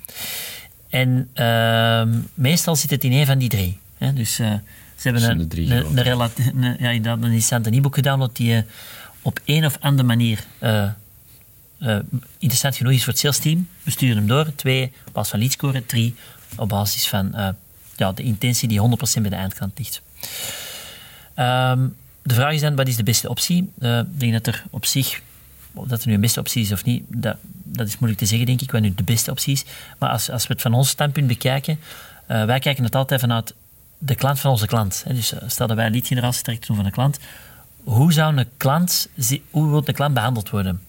En 0.89 1.29
ehm, 1.33 2.19
meestal 2.33 2.75
zit 2.75 2.89
het 2.89 3.03
in 3.03 3.12
een 3.12 3.25
van 3.25 3.38
die 3.38 3.50
drie. 3.50 3.77
Hè? 3.97 4.13
Dus 4.13 4.39
eh, 4.39 4.47
ze 4.95 5.09
hebben 5.09 5.29
een, 5.29 5.38
de 5.38 5.47
drie 5.47 5.71
een, 5.71 5.79
grote. 5.79 5.97
een, 5.97 6.03
relati- 6.03 6.51
een- 6.55 6.63
ja, 6.79 6.89
inderdaad, 6.89 7.17
een 7.17 7.23
interessant 7.23 7.67
e-book 7.67 7.95
gedownload 7.95 8.35
die 8.35 8.47
je 8.50 8.63
op 9.21 9.39
een 9.45 9.65
of 9.65 9.77
andere 9.79 10.07
manier 10.07 10.43
interessant 12.38 12.75
genoeg 12.75 12.91
is 12.93 13.03
voor 13.03 13.13
het 13.13 13.21
sales 13.21 13.38
team. 13.39 13.67
We 13.83 13.91
sturen 13.91 14.17
hem 14.17 14.27
door. 14.27 14.55
Twee, 14.55 14.91
op 15.07 15.13
basis 15.13 15.29
van 15.31 15.39
lead 15.39 15.51
score. 15.51 15.85
Drie, 15.85 16.15
op 16.55 16.69
basis 16.69 17.07
van 17.07 17.55
ja, 17.95 18.12
de 18.12 18.23
intentie 18.23 18.67
die 18.67 18.79
100% 18.79 19.21
bij 19.21 19.29
de 19.29 19.35
eindklant 19.35 19.77
ligt. 19.77 20.01
Ehm, 21.34 21.88
de 22.22 22.34
vraag 22.34 22.54
is 22.54 22.62
dan, 22.62 22.75
wat 22.75 22.88
is 22.88 22.96
de 22.96 23.04
beste 23.04 23.30
optie? 23.30 23.72
Eh, 23.80 24.00
ik 24.00 24.20
denk 24.20 24.34
dat 24.34 24.48
er 24.48 24.63
op 24.70 24.86
zich, 24.86 25.22
of 25.74 25.88
dat 25.88 26.02
er 26.02 26.08
nu 26.08 26.13
een 26.13 26.22
beste 26.22 26.40
optie 26.40 26.62
is 26.62 26.72
of 26.72 26.84
niet, 26.84 27.04
dat, 27.08 27.38
dat 27.63 27.88
is 27.88 27.98
moeilijk 27.98 28.20
te 28.20 28.28
zeggen, 28.28 28.48
denk 28.48 28.62
ik, 28.62 28.72
wat 28.72 28.82
nu 28.82 28.94
de 28.96 29.04
beste 29.04 29.32
optie 29.32 29.54
is. 29.54 29.63
Maar 30.00 30.10
als, 30.10 30.30
als 30.30 30.48
we 30.48 30.54
het 30.54 30.62
van 30.62 30.74
ons 30.74 30.90
standpunt 30.90 31.28
bekijken, 31.28 31.80
eh, 32.25 32.46
wij 32.46 32.60
kijken 32.60 32.84
het 32.84 32.96
altijd 32.96 33.20
vanuit 33.20 33.54
de 33.98 34.16
klant 34.16 34.40
van 34.40 34.52
onze 34.52 34.66
klant. 34.66 35.04
Hè. 35.08 35.13
Dus 35.13 35.34
eh, 35.34 35.50
stel 35.50 35.68
dat 35.68 35.75
wij 35.75 35.86
een 35.86 35.92
leadgeneratietrekking 35.92 36.68
doen 36.68 36.75
van 36.75 36.86
een 36.86 36.92
klant, 36.92 37.20
hoe 37.84 38.13
zou 38.13 38.38
een 38.38 38.48
klant, 38.58 39.10
hoe 39.50 39.70
wil 39.70 39.84
de 39.84 39.94
klant 39.94 40.13
behandeld 40.13 40.50
worden? 40.50 40.82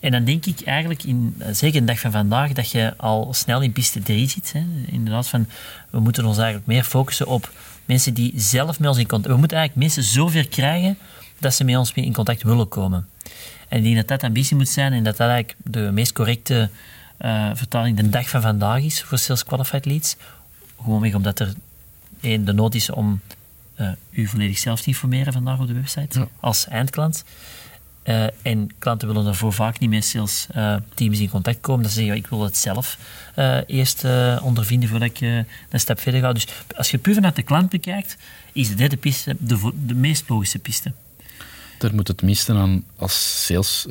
En 0.00 0.10
dan 0.10 0.24
denk 0.24 0.46
ik 0.46 0.60
eigenlijk, 0.60 1.04
in, 1.04 1.42
zeker 1.50 1.80
de 1.80 1.86
dag 1.86 1.98
van 1.98 2.10
vandaag, 2.10 2.52
dat 2.52 2.70
je 2.70 2.94
al 2.96 3.34
snel 3.34 3.60
in 3.60 3.72
piste 3.72 4.02
3 4.02 4.28
zit. 4.28 4.52
Hè. 4.52 4.64
Inderdaad, 4.86 5.28
van, 5.28 5.46
we 5.90 6.00
moeten 6.00 6.24
ons 6.24 6.36
eigenlijk 6.36 6.66
meer 6.66 6.84
focussen 6.84 7.26
op 7.26 7.52
mensen 7.90 8.14
die 8.14 8.32
zelf 8.36 8.78
met 8.80 8.88
ons 8.88 8.98
in 8.98 9.06
contact... 9.06 9.32
We 9.34 9.38
moeten 9.38 9.56
eigenlijk 9.56 9.86
mensen 9.86 10.12
zover 10.12 10.48
krijgen 10.48 10.98
dat 11.38 11.54
ze 11.54 11.64
met 11.64 11.76
ons 11.76 11.92
in 11.92 12.12
contact 12.12 12.42
willen 12.42 12.68
komen. 12.68 13.08
En 13.68 13.78
ik 13.78 13.82
denk 13.84 13.96
dat 13.96 14.08
dat 14.08 14.22
ambitie 14.22 14.56
moet 14.56 14.68
zijn 14.68 14.92
en 14.92 15.04
dat 15.04 15.16
dat 15.16 15.28
eigenlijk 15.28 15.58
de 15.64 15.90
meest 15.92 16.12
correcte 16.12 16.70
eh, 17.16 17.50
vertaling 17.54 17.96
de 17.96 18.08
dag 18.08 18.28
van 18.28 18.42
vandaag 18.42 18.82
is 18.82 19.02
voor 19.02 19.18
Sales 19.18 19.44
Qualified 19.44 19.84
Leads. 19.84 20.16
Gewoonweg 20.82 21.14
omdat 21.14 21.40
er 21.40 21.54
één, 22.20 22.44
de 22.44 22.52
nood 22.52 22.74
is 22.74 22.90
om 22.90 23.20
eh, 23.74 23.88
u 24.10 24.26
volledig 24.26 24.58
zelf 24.58 24.80
te 24.80 24.86
informeren 24.88 25.32
vandaag 25.32 25.58
op 25.58 25.66
de 25.66 25.72
website 25.72 26.18
Ja. 26.18 26.28
als 26.40 26.66
eindklant. 26.66 27.24
Eh, 28.02 28.24
en 28.42 28.70
klanten 28.78 29.08
willen 29.08 29.24
daarvoor 29.24 29.52
vaak 29.52 29.78
niet 29.78 29.90
met 29.90 30.04
sales 30.04 30.46
eh, 30.50 30.76
teams 30.94 31.18
in 31.18 31.28
contact 31.28 31.60
komen. 31.60 31.82
Dat 31.82 31.90
ze 31.90 31.96
zeggen, 31.96 32.14
ja, 32.14 32.20
ik 32.20 32.26
wil 32.26 32.42
het 32.42 32.56
zelf 32.56 32.98
eh, 33.34 33.58
eerst 33.66 34.04
ondervinden 34.42 34.88
voordat 34.88 35.08
ik 35.08 35.20
een 35.70 35.80
stap 35.80 36.00
verder 36.00 36.20
ga. 36.20 36.32
Dus 36.32 36.46
als 36.76 36.90
je 36.90 36.98
puur 36.98 37.14
vanuit 37.14 37.36
de 37.36 37.42
klant 37.42 37.70
bekijkt, 37.70 38.16
is 38.52 38.68
de 38.68 38.74
derde 38.74 38.96
piste 38.96 39.36
de, 39.38 39.72
de 39.86 39.94
meest 39.94 40.28
logische 40.28 40.58
piste. 40.58 40.92
Daar 41.78 41.94
moet 41.94 42.08
het 42.08 42.22
minste 42.22 42.52
aan 42.52 42.84
als, 42.96 43.44
sales, 43.44 43.86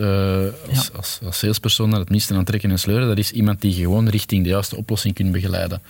als, 0.69 0.93
als, 0.93 1.19
als, 1.23 1.37
salespersoon 1.37 1.89
naar 1.89 1.99
het 1.99 2.09
minste 2.09 2.35
aan 2.35 2.43
trekken 2.43 2.71
en 2.71 2.79
sleuren. 2.79 3.07
Dat 3.07 3.17
is 3.17 3.31
iemand 3.31 3.61
die 3.61 3.73
gewoon 3.73 4.09
richting 4.09 4.43
de 4.43 4.49
juiste 4.49 4.75
oplossing 4.75 5.13
kunt 5.13 5.31
begeleiden. 5.31 5.81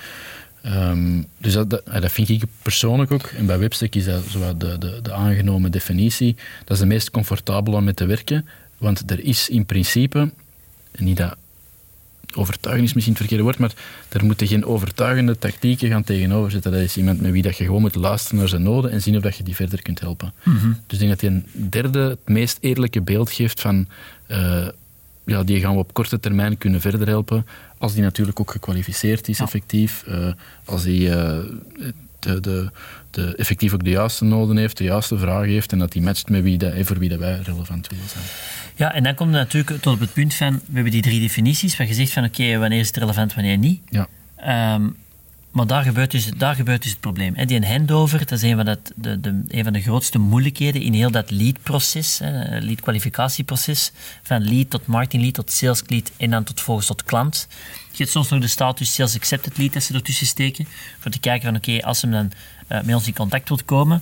Um, 0.65 1.25
dus 1.37 1.53
dat, 1.53 1.69
dat, 1.69 1.85
dat, 1.85 2.11
vind 2.11 2.29
ik 2.29 2.43
persoonlijk 2.61 3.11
ook. 3.11 3.25
En 3.25 3.45
bij 3.45 3.59
Webstack 3.59 3.95
is 3.95 4.05
dat 4.05 4.23
zo 4.23 4.57
de, 4.57 4.77
de, 4.77 4.99
de 5.01 5.13
aangenomen 5.13 5.71
definitie. 5.71 6.35
Dat 6.65 6.77
is 6.77 6.79
de 6.79 6.85
meest 6.85 7.11
comfortabel 7.11 7.73
om 7.73 7.83
mee 7.83 7.93
te 7.93 8.05
werken. 8.05 8.45
Want 8.77 9.11
er 9.11 9.23
is 9.23 9.49
in 9.49 9.65
principe, 9.65 10.31
niet 10.97 11.17
dat 11.17 11.35
overtuigen 12.35 12.83
is 12.83 12.93
misschien 12.93 13.13
het 13.13 13.21
verkeerde 13.21 13.43
woord, 13.43 13.57
maar 13.57 13.73
er 14.09 14.25
moeten 14.25 14.47
geen 14.47 14.65
overtuigende 14.65 15.37
tactieken 15.37 15.89
gaan 15.89 16.03
tegenover 16.03 16.51
zitten. 16.51 16.71
Dat 16.71 16.81
is 16.81 16.97
iemand 16.97 17.21
met 17.21 17.31
wie 17.31 17.41
dat 17.41 17.57
je 17.57 17.63
gewoon 17.63 17.81
moet 17.81 17.95
luisteren 17.95 18.37
naar 18.39 18.47
zijn 18.47 18.63
noden 18.63 18.91
en 18.91 19.01
zien 19.01 19.15
of 19.15 19.21
dat 19.21 19.37
je 19.37 19.43
die 19.43 19.55
verder 19.55 19.81
kunt 19.81 19.99
helpen. 19.99 20.33
Mhm. 20.43 20.67
Dus 20.87 20.99
ik 20.99 21.07
denk 21.07 21.09
dat 21.09 21.21
hij 21.21 21.29
een 21.29 21.69
derde, 21.69 21.99
het 21.99 22.27
meest 22.27 22.57
eerlijke 22.61 23.01
beeld 23.01 23.31
geeft 23.31 23.61
van 23.61 23.87
uh, 24.27 24.67
ja, 25.29 25.43
die 25.43 25.59
gaan 25.59 25.73
we 25.73 25.79
op 25.79 25.93
korte 25.93 26.19
termijn 26.19 26.57
kunnen 26.57 26.81
verder 26.81 27.07
helpen, 27.07 27.45
als 27.77 27.93
die 27.93 28.03
natuurlijk 28.03 28.39
ook 28.39 28.51
gekwalificeerd 28.51 29.27
is, 29.27 29.39
effectief. 29.39 30.03
Uh, 30.07 30.31
als 30.65 30.83
die 30.83 31.07
uh, 31.07 31.37
de, 32.19 32.39
de, 32.39 32.71
de, 33.11 33.35
effectief 33.35 33.73
ook 33.73 33.83
de 33.83 33.89
juiste 33.89 34.25
noden 34.25 34.57
heeft, 34.57 34.77
de 34.77 34.83
juiste 34.83 35.17
vragen 35.17 35.49
heeft 35.49 35.71
en 35.71 35.79
dat 35.79 35.91
die 35.91 36.01
matcht 36.01 36.29
met 36.29 36.43
wie 36.43 36.57
dat, 36.57 36.73
voor 36.79 36.99
wie 36.99 37.09
dat 37.09 37.19
wij 37.19 37.39
relevant 37.43 37.87
willen 37.87 38.09
zijn. 38.09 38.23
Ja, 38.75 38.93
en 38.93 39.03
dan 39.03 39.15
komt 39.15 39.33
het 39.33 39.39
natuurlijk 39.39 39.81
tot 39.81 39.93
op 39.93 39.99
het 39.99 40.13
punt 40.13 40.33
van, 40.33 40.53
we 40.53 40.73
hebben 40.73 40.91
die 40.91 41.01
drie 41.01 41.19
definities, 41.19 41.77
waar 41.77 41.87
je 41.87 41.93
zegt 41.93 42.11
van 42.11 42.23
oké, 42.23 42.57
wanneer 42.57 42.79
is 42.79 42.87
het 42.87 42.97
relevant, 42.97 43.33
wanneer 43.33 43.57
niet. 43.57 43.81
Ja. 43.89 44.07
Um, 44.75 44.95
maar 45.51 45.67
daar 45.67 45.83
gebeurt 45.83 46.11
dus, 46.11 46.31
daar 46.37 46.55
gebeurt 46.55 46.81
dus 46.81 46.91
het 46.91 46.99
probleem. 46.99 47.33
Die 47.45 47.57
een 47.57 47.65
handover, 47.65 48.19
dat 48.19 48.31
is 48.31 48.41
een 48.41 48.55
van, 48.55 48.65
dat, 48.65 48.91
de, 48.95 49.19
de, 49.19 49.43
een 49.47 49.63
van 49.63 49.73
de 49.73 49.81
grootste 49.81 50.19
moeilijkheden 50.19 50.81
in 50.81 50.93
heel 50.93 51.11
dat 51.11 51.31
lead-proces, 51.31 52.19
lead-kwalificatieproces, 52.59 53.91
van 54.23 54.49
lead 54.49 54.69
tot 54.69 54.85
marketing 54.85 55.21
lead, 55.21 55.33
tot 55.33 55.51
sales 55.51 55.83
lead 55.87 56.11
en 56.17 56.29
dan 56.29 56.43
tot 56.43 56.61
volgens 56.61 56.87
tot 56.87 57.03
klant. 57.03 57.47
Je 57.91 57.97
hebt 57.97 58.11
soms 58.11 58.29
nog 58.29 58.41
de 58.41 58.47
status 58.47 58.93
sales 58.93 59.15
accepted 59.15 59.57
lead 59.57 59.73
dat 59.73 59.83
ze 59.83 59.93
ertussen 59.93 60.27
steken, 60.27 60.67
voor 60.99 61.11
te 61.11 61.19
kijken 61.19 61.47
van 61.47 61.55
oké, 61.55 61.85
als 61.85 61.99
ze 61.99 62.09
dan 62.09 62.31
uh, 62.71 62.81
met 62.81 62.95
ons 62.95 63.07
in 63.07 63.13
contact 63.13 63.47
wilt 63.47 63.65
komen, 63.65 64.01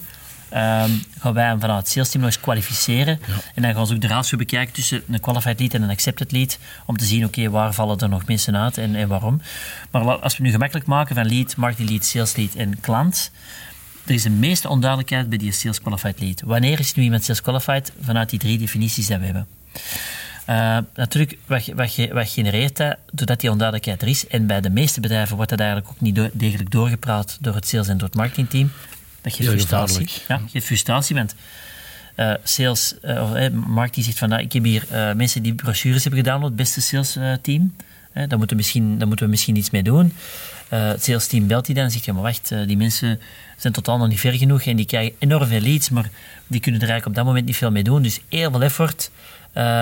um, 0.53 1.03
gaan 1.19 1.33
wij 1.33 1.45
hem 1.45 1.59
vanuit 1.59 1.79
het 1.79 1.89
sales 1.89 2.09
team 2.09 2.23
nog 2.23 2.33
eens 2.33 2.41
kwalificeren. 2.41 3.19
En 3.55 3.61
dan 3.61 3.73
gaan 3.73 3.87
ze 3.87 3.93
ook 3.93 4.01
de 4.01 4.07
ratio 4.07 4.37
bekijken 4.37 4.73
tussen 4.73 5.03
een 5.09 5.19
qualified 5.19 5.59
lead 5.59 5.73
en 5.73 5.81
een 5.81 5.89
accepted 5.89 6.31
lead, 6.31 6.57
om 6.85 6.97
te 6.97 7.05
zien, 7.05 7.25
oké, 7.25 7.49
waar 7.49 7.73
vallen 7.73 7.97
er 7.97 8.09
nog 8.09 8.25
mensen 8.25 8.57
uit 8.57 8.77
en, 8.77 8.95
en 8.95 9.07
waarom. 9.07 9.41
Maar 9.91 10.01
als 10.01 10.37
we 10.37 10.43
nu 10.43 10.51
gemakkelijk 10.51 10.87
maken 10.87 11.15
van 11.15 11.27
lead, 11.27 11.55
marketing 11.55 11.89
lead, 11.89 12.05
sales 12.05 12.35
lead 12.35 12.55
en 12.55 12.79
klant, 12.79 13.31
er 14.05 14.13
is 14.13 14.23
de 14.23 14.29
meeste 14.29 14.69
onduidelijkheid 14.69 15.29
bij 15.29 15.37
die 15.37 15.51
sales 15.51 15.81
qualified 15.81 16.19
lead. 16.19 16.41
Wanneer 16.41 16.79
is 16.79 16.93
nu 16.93 17.03
iemand 17.03 17.23
sales 17.23 17.41
qualified? 17.41 17.91
Vanuit 18.01 18.29
die 18.29 18.39
drie 18.39 18.57
definities 18.57 19.07
die 19.07 19.17
we 19.17 19.25
hebben. 19.25 19.47
Uh, 20.49 20.77
natuurlijk, 20.95 21.37
wat, 21.45 21.65
wat, 21.75 21.95
wat, 22.11 22.29
genereert 22.29 22.77
dat 22.77 22.97
doordat 23.11 23.39
die 23.39 23.51
onduidelijkheid 23.51 24.01
er 24.01 24.07
is? 24.07 24.27
En 24.27 24.47
bij 24.47 24.61
de 24.61 24.69
meeste 24.69 24.99
bedrijven 24.99 25.35
wordt 25.35 25.49
dat 25.49 25.59
eigenlijk 25.59 25.89
ook 25.89 26.01
niet 26.01 26.19
degelijk 26.33 26.71
doorgepraat 26.71 27.37
door 27.41 27.55
het 27.55 27.67
sales 27.67 27.87
en 27.87 27.97
door 27.97 28.07
het 28.07 28.17
marketingteam. 28.17 28.71
Dat 29.27 29.35
geeft 29.35 29.49
frustratie. 29.49 30.09
Ja, 30.27 30.41
geeft 30.51 30.65
frustratie, 30.65 31.15
want 31.15 31.35
uh, 32.15 32.33
sales, 32.43 32.93
uh, 33.05 33.21
of 33.21 33.51
marketing 33.51 34.05
zegt 34.05 34.17
van, 34.17 34.29
nou, 34.29 34.41
ik 34.41 34.53
heb 34.53 34.63
hier 34.63 34.85
uh, 34.91 35.13
mensen 35.13 35.43
die 35.43 35.53
brochures 35.53 36.03
hebben 36.03 36.23
gedaan 36.23 36.43
het 36.43 36.55
beste 36.55 36.81
sales 36.81 37.17
team. 37.41 37.75
daar, 38.13 38.27
moeten 38.37 38.49
we 38.49 38.55
misschien, 38.55 38.97
daar 38.97 39.07
moeten 39.07 39.25
we 39.25 39.31
misschien 39.31 39.55
iets 39.55 39.69
mee 39.69 39.83
doen. 39.83 40.13
het 40.69 41.03
sales 41.03 41.27
team 41.27 41.47
belt 41.47 41.65
die 41.65 41.75
dan 41.75 41.83
en 41.83 41.91
zegt, 41.91 42.05
ja 42.05 42.13
maar 42.13 42.21
wacht, 42.21 42.53
die 42.65 42.77
mensen 42.77 43.19
zijn 43.57 43.73
totaal 43.73 43.97
nog 43.97 44.07
niet 44.07 44.19
ver 44.19 44.33
genoeg 44.33 44.61
en 44.61 44.75
die 44.75 44.85
krijgen 44.85 45.15
enorm 45.19 45.47
veel 45.47 45.61
leads, 45.61 45.89
maar 45.89 46.09
die 46.47 46.59
kunnen 46.61 46.81
er 46.81 46.89
eigenlijk 46.89 47.17
op 47.17 47.23
dat 47.23 47.25
moment 47.25 47.45
niet 47.45 47.57
veel 47.57 47.71
mee 47.71 47.83
doen. 47.83 48.01
Dus 48.01 48.19
heel 48.29 48.51
veel 48.51 48.63
effort 48.63 49.11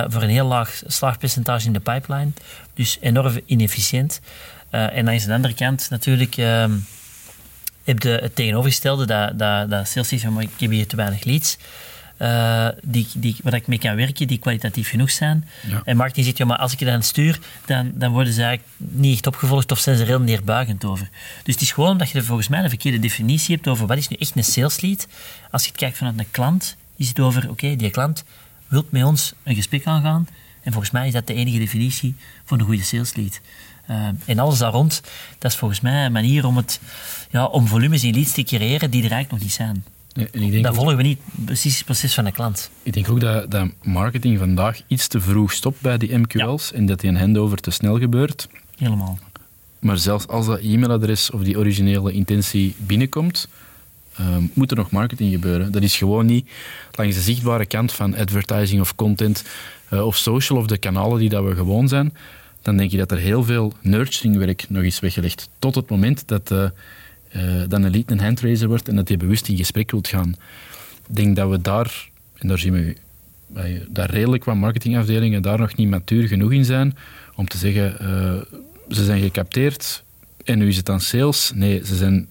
voor 0.08 0.22
een 0.22 0.30
heel 0.30 0.48
laag 0.48 0.82
slaagpercentage 0.86 1.66
in 1.66 1.74
de 1.74 1.80
pipeline. 1.80 2.32
Dus 2.74 2.98
enorm 3.02 3.40
inefficiënt. 3.46 4.22
en 4.70 5.06
dan 5.06 5.14
is 5.14 5.22
aan 5.22 5.28
de 5.28 5.34
andere 5.34 5.54
kant 5.54 5.88
natuurlijk 5.90 6.38
ehm, 6.38 6.72
heb 7.86 8.02
je 8.02 8.10
het 8.10 8.36
tegenovergestelde, 8.36 9.06
dat, 9.06 9.40
dat, 9.40 9.70
dat 9.70 9.88
sales 9.88 10.08
zegt, 10.08 10.30
maar 10.30 10.44
ik 10.44 10.50
heb 10.58 10.70
hier 10.70 10.88
te 10.88 10.96
weinig 10.96 11.24
leads. 11.24 11.58
Uh, 12.22 12.68
die, 12.82 13.08
die, 13.14 13.36
waar 13.44 13.54
ik 13.54 13.68
mee 13.68 13.80
kan 13.80 13.96
werken, 13.96 14.28
die 14.28 14.38
kwalitatief 14.38 14.90
genoeg 14.90 15.12
zijn. 15.12 15.48
En 15.84 15.98
marketing 15.98 16.26
zegt, 16.26 16.38
ja, 16.38 16.46
maar 16.46 16.58
als 16.58 16.74
ik 16.74 16.80
je 16.80 16.86
dan 16.86 17.04
stuur, 17.04 17.40
dan, 17.66 17.92
dan 17.94 18.12
worden 18.12 18.34
ze 18.34 18.44
eigenlijk 18.44 18.78
niet 18.78 19.14
echt 19.14 19.28
opgevolgd 19.28 19.72
of 19.72 19.80
zijn 19.80 19.96
ze 19.96 20.02
er 20.02 20.08
heel 20.08 20.20
neerbuigend 20.20 20.86
over. 20.86 21.10
Dus 21.44 21.54
het 21.54 21.64
is 21.64 21.72
gewoon 21.72 21.92
omdat 21.92 22.10
je 22.10 22.24
volgens 22.24 22.48
mij 22.48 22.64
een 22.64 22.70
verkeerde 22.70 23.00
definitie 23.00 23.56
hebt 23.56 23.68
over 23.68 23.88
wat 23.88 23.98
is 23.98 24.08
nu 24.08 24.16
echt 24.20 24.36
een 24.36 24.44
sales 24.44 24.82
lead. 24.82 25.08
Als 25.52 25.64
je 25.64 25.68
het 25.68 25.78
kijkt 25.78 25.98
vanuit 25.98 26.20
een 26.20 26.32
klant, 26.32 26.76
is 26.96 27.08
het 27.08 27.20
over, 27.20 27.50
oké, 27.50 27.76
die 27.76 27.90
klant 27.90 28.24
wil 28.68 28.86
met 28.90 29.04
ons 29.04 29.34
een 29.44 29.56
gesprek 29.56 29.86
aangaan. 29.86 30.28
En 30.62 30.72
volgens 30.72 30.92
mij 30.92 31.08
is 31.08 31.14
dat 31.14 31.28
de 31.28 31.34
enige 31.34 31.58
definitie 31.58 32.16
voor 32.46 32.60
een 32.60 32.66
goede 32.66 32.84
sales 32.84 33.16
lead. 33.16 33.40
En 34.26 34.40
alles 34.40 34.58
daar 34.58 34.72
rond, 34.72 35.02
dat 35.40 35.52
is 35.52 35.58
volgens 35.58 35.82
mij 35.82 36.06
een 36.06 36.12
manier 36.12 36.46
om, 36.46 36.58
het, 36.58 36.80
ja, 37.30 37.46
om 37.46 37.68
volumes 37.68 38.04
in 38.04 38.14
leads 38.14 38.34
te 38.34 38.44
creëren 38.44 38.92
die 38.92 39.04
er 39.04 39.12
eigenlijk 39.12 39.32
nog 39.32 39.42
niet 39.42 39.52
zijn. 39.52 39.84
Ja, 40.08 40.26
en 40.32 40.42
ik 40.42 40.52
denk 40.52 40.64
dat 40.64 40.76
volgen 40.76 40.98
we 40.98 41.04
niet 41.04 41.20
precies 41.46 41.76
het 41.76 41.86
proces 41.86 42.14
van 42.14 42.24
de 42.24 42.32
klant. 42.32 42.70
Ik 42.84 42.94
denk 42.94 43.10
ook 43.10 43.20
dat, 43.20 43.52
dat 43.52 43.70
marketing 43.82 44.40
vandaag 44.40 44.82
iets 44.88 45.08
te 45.08 45.22
vroeg 45.22 45.52
stopt 45.52 45.82
bij 45.82 45.98
die 45.98 46.18
MQL's 46.18 46.72
en 46.72 46.86
dat 46.86 47.00
die 47.00 47.10
een 47.10 47.18
handover 47.18 47.58
te 47.58 47.72
snel 47.72 48.00
gebeurt. 48.00 48.48
Helemaal. 48.78 49.20
Maar 49.80 49.98
zelfs 49.98 50.28
als 50.28 50.46
dat 50.46 50.60
e-mailadres 50.60 51.32
of 51.32 51.42
die 51.42 51.58
originele 51.58 52.12
intentie 52.12 52.76
binnenkomt, 52.78 53.48
uh, 54.20 54.28
moet 54.54 54.72
er 54.72 54.78
nog 54.78 54.92
marketing 54.92 55.32
gebeuren. 55.32 55.72
Dat 55.72 55.82
is 55.82 55.96
gewoon 55.96 56.26
niet 56.26 56.50
langs 56.92 57.16
de 57.16 57.22
zichtbare 57.22 57.66
kant 57.66 57.92
van 57.92 58.16
advertising 58.16 58.82
of 58.82 58.96
content 58.96 59.44
uh, 59.90 60.06
of 60.06 60.16
social 60.16 60.60
of 60.60 60.68
de 60.68 60.78
kanalen 60.78 61.20
die 61.20 61.30
dat 61.30 61.44
we 61.44 61.56
gewoon 61.56 61.88
zijn 61.88 62.14
dan 62.66 62.78
denk 62.78 62.92
je 62.92 62.98
dat 62.98 63.12
er 63.12 63.18
heel 63.18 63.44
veel 63.44 63.74
nurturingwerk 63.82 64.66
nog 64.70 64.84
is 64.84 65.00
weggelegd. 65.00 65.50
Tot 65.60 65.76
het 65.76 65.90
moment 65.90 66.28
dat, 66.28 66.52
uh, 66.52 66.70
uh, 67.36 67.64
dat 67.68 67.84
een 67.84 67.92
lead 67.92 68.12
een 68.12 68.20
handraiser 68.20 68.68
wordt 68.68 68.88
en 68.88 68.96
dat 68.96 69.10
je 69.10 69.18
bewust 69.18 69.48
in 69.48 69.58
gesprek 69.58 69.92
wilt 69.92 70.08
gaan. 70.08 70.36
Ik 71.08 71.16
denk 71.16 71.36
dat 71.36 71.50
we 71.50 71.62
daar, 71.62 72.10
en 72.38 72.48
daar 72.48 72.58
zien 72.58 72.74
we 72.74 72.96
daar 73.90 74.10
redelijk 74.10 74.44
wat 74.44 74.56
marketingafdelingen 74.56 75.42
daar 75.42 75.60
nog 75.60 75.76
niet 75.76 75.90
matuur 75.90 76.28
genoeg 76.28 76.52
in 76.52 76.66
zijn 76.66 76.98
om 77.36 77.48
te 77.48 77.58
zeggen, 77.58 77.98
uh, 78.02 78.60
ze 78.96 79.04
zijn 79.04 79.22
gecapteerd 79.22 80.04
en 80.44 80.58
nu 80.58 80.68
is 80.68 80.78
het 80.78 80.90
aan 80.90 81.02
sales. 81.02 81.52
Nee, 81.56 81.86
ze 81.86 81.96
zijn 81.96 82.28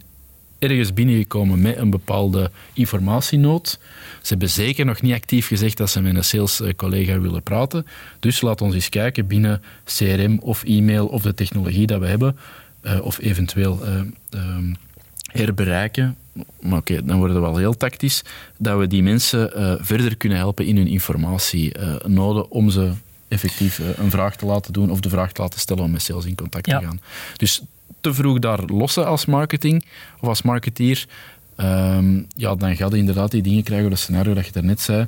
ergens 0.70 0.92
binnengekomen 0.92 1.60
met 1.60 1.76
een 1.76 1.90
bepaalde 1.90 2.50
informatienood. 2.72 3.78
Ze 4.22 4.28
hebben 4.28 4.50
zeker 4.50 4.84
nog 4.84 5.02
niet 5.02 5.14
actief 5.14 5.46
gezegd 5.46 5.76
dat 5.76 5.90
ze 5.90 6.02
met 6.02 6.16
een 6.16 6.24
sales-collega 6.24 7.20
willen 7.20 7.42
praten. 7.42 7.86
Dus 8.20 8.40
laat 8.40 8.60
ons 8.60 8.74
eens 8.74 8.88
kijken 8.88 9.26
binnen 9.26 9.62
CRM 9.84 10.38
of 10.38 10.64
e-mail 10.64 11.06
of 11.06 11.22
de 11.22 11.34
technologie 11.34 11.86
dat 11.86 12.00
we 12.00 12.06
hebben, 12.06 12.36
uh, 12.82 13.04
of 13.04 13.18
eventueel 13.18 13.80
uh, 13.82 14.00
uh, 14.34 14.74
herbereiken. 15.22 16.16
Maar 16.60 16.78
oké, 16.78 17.04
dan 17.04 17.18
worden 17.18 17.36
we 17.36 17.42
wel 17.42 17.56
heel 17.56 17.76
tactisch. 17.76 18.22
Dat 18.58 18.78
we 18.78 18.86
die 18.86 19.02
mensen 19.02 19.50
verder 19.84 20.16
kunnen 20.16 20.38
helpen 20.38 20.66
in 20.66 20.76
hun 20.76 20.86
informatienoden 20.86 22.50
om 22.50 22.70
ze 22.70 22.92
effectief 23.28 23.80
een 23.96 24.10
vraag 24.10 24.36
te 24.36 24.46
laten 24.46 24.72
doen 24.72 24.90
of 24.90 25.00
de 25.00 25.08
vraag 25.08 25.32
te 25.32 25.42
laten 25.42 25.60
stellen 25.60 25.84
om 25.84 25.90
met 25.90 26.02
sales 26.02 26.24
in 26.24 26.34
contact 26.34 26.64
te 26.64 26.78
gaan. 26.80 27.00
Dus 27.36 27.62
te 28.04 28.14
vroeg 28.14 28.38
daar 28.38 28.60
lossen 28.66 29.06
als 29.06 29.26
marketing 29.26 29.84
of 30.20 30.28
als 30.28 30.42
marketeer, 30.42 31.06
ehm, 31.56 32.22
ja, 32.36 32.54
dan 32.54 32.76
ga 32.76 32.86
je 32.90 32.96
inderdaad 32.96 33.30
die 33.30 33.42
dingen 33.42 33.62
krijgen, 33.62 33.90
dat 33.90 33.98
scenario 33.98 34.34
dat 34.34 34.46
je 34.46 34.52
daarnet 34.52 34.80
zei, 34.80 35.06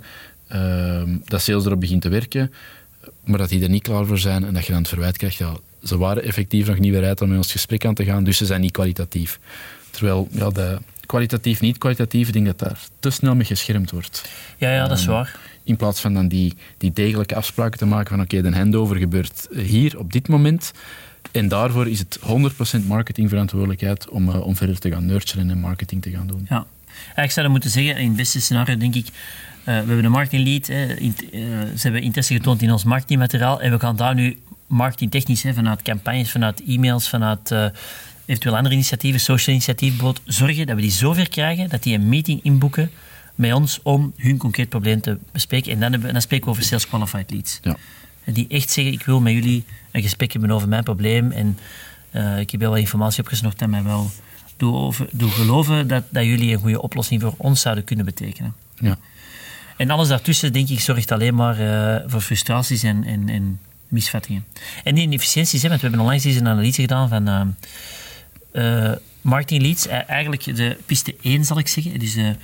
um, 0.52 1.22
dat 1.24 1.40
sales 1.40 1.64
erop 1.64 1.80
begint 1.80 2.02
te 2.02 2.08
werken, 2.08 2.52
maar 3.24 3.38
dat 3.38 3.48
die 3.48 3.62
er 3.62 3.68
niet 3.68 3.82
klaar 3.82 4.06
voor 4.06 4.18
zijn 4.18 4.44
en 4.44 4.54
dat 4.54 4.64
je 4.66 4.72
dan 4.72 4.80
het 4.80 4.88
verwijt 4.88 5.16
krijgt, 5.16 5.36
ja, 5.36 5.56
ze 5.84 5.98
waren 5.98 6.22
effectief 6.22 6.66
nog 6.66 6.78
niet 6.78 6.92
bereid 6.92 7.20
om 7.20 7.28
met 7.28 7.36
ons 7.36 7.52
gesprek 7.52 7.84
aan 7.84 7.94
te 7.94 8.04
gaan, 8.04 8.24
dus 8.24 8.36
ze 8.36 8.46
zijn 8.46 8.60
niet 8.60 8.72
kwalitatief. 8.72 9.38
Terwijl 9.90 10.28
ja, 10.30 10.50
de 10.50 10.78
kwalitatief, 11.06 11.60
niet 11.60 11.78
kwalitatief, 11.78 12.26
ik 12.26 12.32
denk 12.32 12.46
dat 12.46 12.58
daar 12.58 12.78
te 13.00 13.10
snel 13.10 13.34
mee 13.34 13.44
geschermd 13.44 13.90
wordt. 13.90 14.28
Ja, 14.56 14.72
ja, 14.72 14.88
dat 14.88 14.98
is 14.98 15.04
ehm, 15.04 15.12
waar. 15.12 15.38
In 15.64 15.76
plaats 15.76 16.00
van 16.00 16.14
dan 16.14 16.28
die, 16.28 16.54
die 16.78 16.92
degelijke 16.92 17.34
afspraken 17.34 17.78
te 17.78 17.86
maken 17.86 18.08
van 18.08 18.20
oké, 18.20 18.42
de 18.42 18.56
handover 18.56 18.96
gebeurt 18.96 19.48
hier 19.52 19.98
op 19.98 20.12
dit 20.12 20.28
moment. 20.28 20.72
En 21.36 21.48
daarvoor 21.48 21.88
is 21.88 21.98
het 21.98 22.18
100% 22.82 22.86
marketingverantwoordelijkheid 22.86 24.08
om, 24.08 24.28
uh, 24.28 24.46
om 24.46 24.56
verder 24.56 24.78
te 24.78 24.90
gaan 24.90 25.06
nurturen 25.06 25.50
en 25.50 25.58
marketing 25.58 26.02
te 26.02 26.10
gaan 26.10 26.26
doen. 26.26 26.46
Ja, 26.48 26.66
ik 27.16 27.30
zou 27.30 27.42
dat 27.42 27.50
moeten 27.50 27.70
zeggen, 27.70 27.96
in 27.96 28.06
het 28.06 28.16
beste 28.16 28.40
scenario 28.40 28.76
denk 28.76 28.94
ik, 28.94 29.06
uh, 29.06 29.12
we 29.64 29.72
hebben 29.72 30.04
een 30.04 30.10
marketing 30.10 30.44
lead, 30.44 30.68
uh, 30.68 30.76
ze 31.76 31.82
hebben 31.82 32.02
interesse 32.02 32.34
getoond 32.34 32.62
in 32.62 32.72
ons 32.72 32.84
marketingmateriaal 32.84 33.60
en 33.60 33.70
we 33.70 33.78
gaan 33.78 33.96
daar 33.96 34.14
nu 34.14 34.38
marketingtechnisch, 34.66 35.42
hè, 35.42 35.54
vanuit 35.54 35.82
campagnes, 35.82 36.30
vanuit 36.30 36.62
e-mails, 36.66 37.08
vanuit 37.08 37.54
eventueel 38.26 38.56
andere 38.56 38.74
initiatieven, 38.74 39.20
social 39.20 39.54
initiatieven, 39.54 40.14
zorgen 40.24 40.66
dat 40.66 40.76
we 40.76 40.82
die 40.82 40.90
zover 40.90 41.28
krijgen 41.28 41.68
dat 41.68 41.82
die 41.82 41.94
een 41.94 42.08
meeting 42.08 42.42
inboeken 42.42 42.90
met 43.34 43.52
ons 43.52 43.80
om 43.82 44.12
hun 44.16 44.36
concreet 44.36 44.68
probleem 44.68 45.00
te 45.00 45.18
bespreken. 45.32 45.72
En 45.72 45.80
dan, 45.80 45.92
hebben, 45.92 46.12
dan 46.12 46.22
spreken 46.22 46.46
we 46.46 46.50
over 46.50 46.64
sales 46.64 46.88
qualified 46.88 47.30
leads. 47.30 47.58
Ja 47.62 47.76
die 48.34 48.46
echt 48.48 48.70
zeggen, 48.70 48.92
ik 48.92 49.02
wil 49.02 49.20
met 49.20 49.32
jullie 49.32 49.64
een 49.90 50.02
gesprek 50.02 50.32
hebben 50.32 50.50
over 50.50 50.68
mijn 50.68 50.84
probleem 50.84 51.30
en 51.30 51.58
uh, 52.12 52.38
ik 52.38 52.50
heb 52.50 52.60
heel 52.60 52.70
wat 52.70 52.78
informatie 52.78 53.22
opgesnocht 53.22 53.62
en 53.62 53.70
mij 53.70 53.82
wel 53.82 54.10
doe, 54.56 54.74
over, 54.74 55.06
doe 55.12 55.30
geloven 55.30 55.88
dat, 55.88 56.04
dat 56.08 56.24
jullie 56.24 56.52
een 56.52 56.60
goede 56.60 56.82
oplossing 56.82 57.20
voor 57.20 57.34
ons 57.36 57.60
zouden 57.60 57.84
kunnen 57.84 58.04
betekenen. 58.04 58.54
Ja. 58.78 58.98
En 59.76 59.90
alles 59.90 60.08
daartussen, 60.08 60.52
denk 60.52 60.68
ik, 60.68 60.80
zorgt 60.80 61.12
alleen 61.12 61.34
maar 61.34 61.60
uh, 61.60 62.10
voor 62.10 62.20
frustraties 62.20 62.82
en, 62.82 63.04
en, 63.04 63.28
en, 63.28 63.60
misvattingen. 63.88 64.44
En 64.84 64.94
die 64.94 65.04
inefficiënties, 65.04 65.62
hè, 65.62 65.68
want 65.68 65.80
we 65.80 65.86
hebben 65.86 66.04
onlangs 66.04 66.24
eens 66.24 66.36
een 66.36 66.48
analyse 66.48 66.80
gedaan 66.80 67.08
van 67.08 67.54
uh, 68.52 68.92
marketing 69.20 69.62
leads. 69.62 69.86
eigenlijk 69.86 70.56
de 70.56 70.76
piste 70.86 71.14
1, 71.22 71.44
zal 71.44 71.58
ik 71.58 71.68
zeggen. 71.68 71.98
Dus 71.98 72.14
de, 72.14 72.36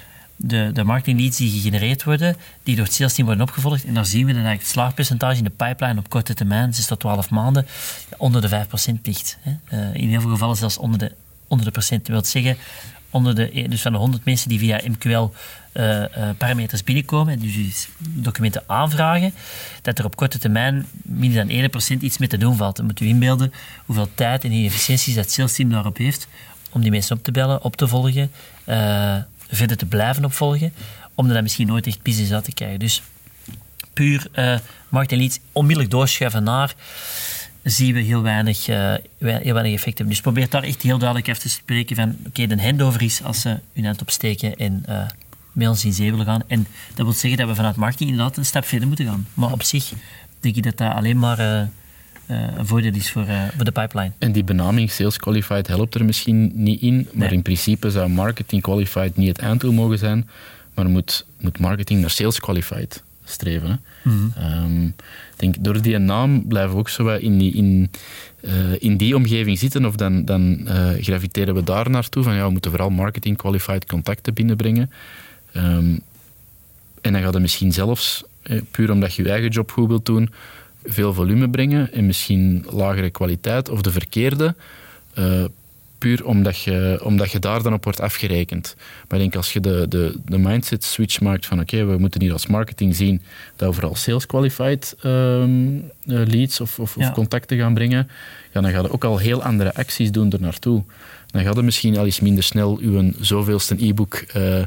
de, 0.44 0.70
de 0.72 0.84
marketing 0.84 1.20
leads 1.20 1.36
die 1.36 1.50
gegenereerd 1.50 2.04
worden, 2.04 2.36
die 2.62 2.76
door 2.76 2.84
het 2.84 2.94
sales 2.94 3.14
team 3.14 3.26
worden 3.26 3.46
opgevolgd. 3.46 3.84
En 3.84 3.94
daar 3.94 4.06
zien 4.06 4.26
we 4.26 4.34
dat 4.34 4.44
het 4.44 4.66
slaagpercentage 4.66 5.38
in 5.38 5.44
de 5.44 5.50
pipeline 5.50 5.98
op 5.98 6.08
korte 6.08 6.34
termijn, 6.34 6.74
6 6.74 6.86
tot 6.86 7.00
12 7.00 7.30
maanden, 7.30 7.66
onder 8.16 8.40
de 8.40 8.48
5% 8.48 9.00
ligt. 9.02 9.38
Hè. 9.40 9.50
Uh, 9.78 9.94
in 9.94 10.08
heel 10.08 10.20
veel 10.20 10.30
gevallen 10.30 10.56
zelfs 10.56 10.78
onder 10.78 10.98
de, 10.98 11.12
onder 11.46 11.66
de 11.66 11.72
procent. 11.72 12.06
Dat 12.06 12.14
wil 12.14 12.24
zeggen, 12.24 12.56
onder 13.10 13.34
de, 13.34 13.66
dus 13.68 13.82
van 13.82 13.92
de 13.92 13.98
100 13.98 14.24
mensen 14.24 14.48
die 14.48 14.58
via 14.58 14.80
MQL 14.84 15.28
uh, 15.72 16.04
parameters 16.38 16.84
binnenkomen, 16.84 17.38
dus 17.38 17.88
documenten 17.98 18.62
aanvragen, 18.66 19.34
dat 19.82 19.98
er 19.98 20.04
op 20.04 20.16
korte 20.16 20.38
termijn 20.38 20.86
minder 21.02 21.46
dan 21.46 21.70
1% 21.98 22.00
iets 22.00 22.18
mee 22.18 22.28
te 22.28 22.38
doen 22.38 22.56
valt. 22.56 22.76
Dan 22.76 22.86
moet 22.86 23.00
u 23.00 23.06
inbeelden 23.06 23.52
hoeveel 23.86 24.08
tijd 24.14 24.44
en 24.44 24.50
efficiënties 24.50 25.14
dat 25.14 25.30
sales 25.30 25.54
team 25.54 25.70
daarop 25.70 25.96
heeft 25.96 26.28
om 26.72 26.80
die 26.80 26.90
mensen 26.90 27.16
op 27.16 27.22
te 27.22 27.30
bellen, 27.30 27.62
op 27.64 27.76
te 27.76 27.88
volgen, 27.88 28.30
verder 29.56 29.76
te 29.76 29.86
blijven 29.86 30.24
opvolgen, 30.24 30.72
om 31.14 31.26
er 31.26 31.34
dan 31.34 31.42
misschien 31.42 31.66
nooit 31.66 31.86
echt 31.86 32.02
business 32.02 32.32
uit 32.32 32.44
te 32.44 32.52
krijgen. 32.52 32.78
Dus 32.78 33.02
puur 33.92 34.26
uh, 34.34 34.58
marketing 34.88 35.20
leads 35.20 35.38
onmiddellijk 35.52 35.90
doorschuiven 35.90 36.42
naar 36.42 36.74
zien 37.62 37.94
we 37.94 38.00
heel 38.00 38.22
weinig, 38.22 38.68
uh, 38.68 38.94
heel 39.18 39.54
weinig 39.54 39.72
effect 39.72 39.98
hebben. 39.98 40.08
Dus 40.08 40.20
probeer 40.20 40.48
daar 40.48 40.62
echt 40.62 40.82
heel 40.82 40.98
duidelijk 40.98 41.28
even 41.28 41.40
te 41.40 41.48
spreken 41.48 41.96
van 41.96 42.16
oké, 42.18 42.28
okay, 42.28 42.46
de 42.46 42.62
handover 42.62 43.02
is 43.02 43.22
als 43.22 43.40
ze 43.40 43.58
hun 43.72 43.84
hand 43.84 44.00
opsteken 44.00 44.56
en 44.56 44.84
uh, 45.56 45.68
ons 45.68 45.84
in 45.84 45.92
zee 45.92 46.10
willen 46.10 46.26
gaan. 46.26 46.42
En 46.46 46.66
dat 46.94 47.04
wil 47.04 47.14
zeggen 47.14 47.38
dat 47.38 47.48
we 47.48 47.54
vanuit 47.54 47.76
marketing 47.76 48.10
inderdaad 48.10 48.36
een 48.36 48.44
stap 48.44 48.64
verder 48.64 48.88
moeten 48.88 49.06
gaan. 49.06 49.26
Maar 49.34 49.52
op 49.52 49.62
zich 49.62 49.92
denk 50.40 50.56
ik 50.56 50.62
dat 50.62 50.76
dat 50.76 50.92
alleen 50.92 51.18
maar 51.18 51.68
een 52.56 52.66
voordeel 52.66 52.94
is 52.94 53.10
voor, 53.10 53.24
voor 53.56 53.64
de 53.64 53.72
pipeline. 53.72 54.12
En 54.18 54.32
die 54.32 54.44
benaming 54.44 54.90
Sales 54.90 55.16
Qualified 55.16 55.66
helpt 55.66 55.94
er 55.94 56.04
misschien 56.04 56.52
niet 56.54 56.80
in, 56.80 57.08
maar 57.12 57.26
nee. 57.26 57.36
in 57.36 57.42
principe 57.42 57.90
zou 57.90 58.08
Marketing 58.08 58.62
Qualified 58.62 59.16
niet 59.16 59.28
het 59.28 59.38
einddoel 59.38 59.72
mogen 59.72 59.98
zijn, 59.98 60.28
maar 60.74 60.88
moet, 60.88 61.26
moet 61.40 61.58
marketing 61.58 62.00
naar 62.00 62.10
Sales 62.10 62.40
Qualified 62.40 63.02
streven. 63.24 63.80
Mm 64.02 64.32
-hmm. 64.34 64.64
um, 64.64 64.94
denk, 65.36 65.54
door 65.60 65.82
die 65.82 65.98
naam 65.98 66.46
blijven 66.46 66.72
we 66.72 66.78
ook 66.78 66.88
zo 66.88 67.08
in 67.08 67.38
die, 67.38 67.52
in, 67.52 67.90
uh, 68.40 68.52
in 68.78 68.96
die 68.96 69.16
omgeving 69.16 69.58
zitten, 69.58 69.84
of 69.84 69.96
dan, 69.96 70.24
dan 70.24 70.60
uh, 70.68 70.90
graviteren 71.00 71.54
we 71.54 71.62
daar 71.62 71.90
naartoe 71.90 72.22
van 72.22 72.34
ja, 72.34 72.44
we 72.44 72.52
moeten 72.52 72.70
vooral 72.70 72.90
marketing 72.90 73.36
qualified 73.36 73.86
contacten 73.86 74.34
binnenbrengen. 74.34 74.90
Um, 75.56 76.00
en 77.00 77.12
dan 77.12 77.22
gaat 77.22 77.32
het 77.32 77.42
misschien 77.42 77.72
zelfs, 77.72 78.24
eh, 78.42 78.60
puur 78.70 78.90
omdat 78.90 79.14
je 79.14 79.22
je 79.22 79.30
eigen 79.30 79.50
job 79.50 79.70
goed 79.70 79.88
wilt 79.88 80.06
doen, 80.06 80.30
veel 80.84 81.14
volume 81.14 81.50
brengen 81.50 81.92
en 81.92 82.06
misschien 82.06 82.66
lagere 82.70 83.10
kwaliteit 83.10 83.68
of 83.68 83.80
de 83.80 83.90
verkeerde. 83.90 84.54
Uh, 85.18 85.44
puur 86.02 86.26
omdat 86.26 86.60
je, 86.60 87.00
omdat 87.02 87.30
je 87.30 87.38
daar 87.38 87.62
dan 87.62 87.72
op 87.72 87.84
wordt 87.84 88.00
afgerekend. 88.00 88.74
Maar 89.08 89.18
ik 89.18 89.24
denk 89.24 89.36
als 89.36 89.52
je 89.52 89.60
de, 89.60 89.86
de, 89.88 90.18
de 90.24 90.38
mindset 90.38 90.84
switch 90.84 91.20
maakt 91.20 91.46
van 91.46 91.60
oké, 91.60 91.74
okay, 91.74 91.86
we 91.86 91.98
moeten 91.98 92.20
hier 92.20 92.32
als 92.32 92.46
marketing 92.46 92.96
zien 92.96 93.22
dat 93.56 93.68
we 93.68 93.74
vooral 93.74 93.94
sales 93.94 94.26
qualified 94.26 94.96
um, 95.04 95.90
leads 96.04 96.60
of, 96.60 96.78
of, 96.78 96.96
ja. 96.96 97.08
of, 97.08 97.14
contacten 97.14 97.58
gaan 97.58 97.74
brengen, 97.74 98.08
ja, 98.52 98.60
dan 98.60 98.70
ga 98.70 98.80
je 98.80 98.90
ook 98.90 99.04
al 99.04 99.18
heel 99.18 99.42
andere 99.42 99.74
acties 99.74 100.10
doen 100.10 100.32
er 100.32 100.40
naartoe. 100.40 100.82
Dan 101.30 101.42
gaat 101.42 101.56
het 101.56 101.64
misschien 101.64 101.98
al 101.98 102.04
eens 102.04 102.20
minder 102.20 102.44
snel 102.44 102.78
uw 102.80 103.12
zoveelste 103.20 103.86
e-book 103.86 104.24
uh, 104.36 104.64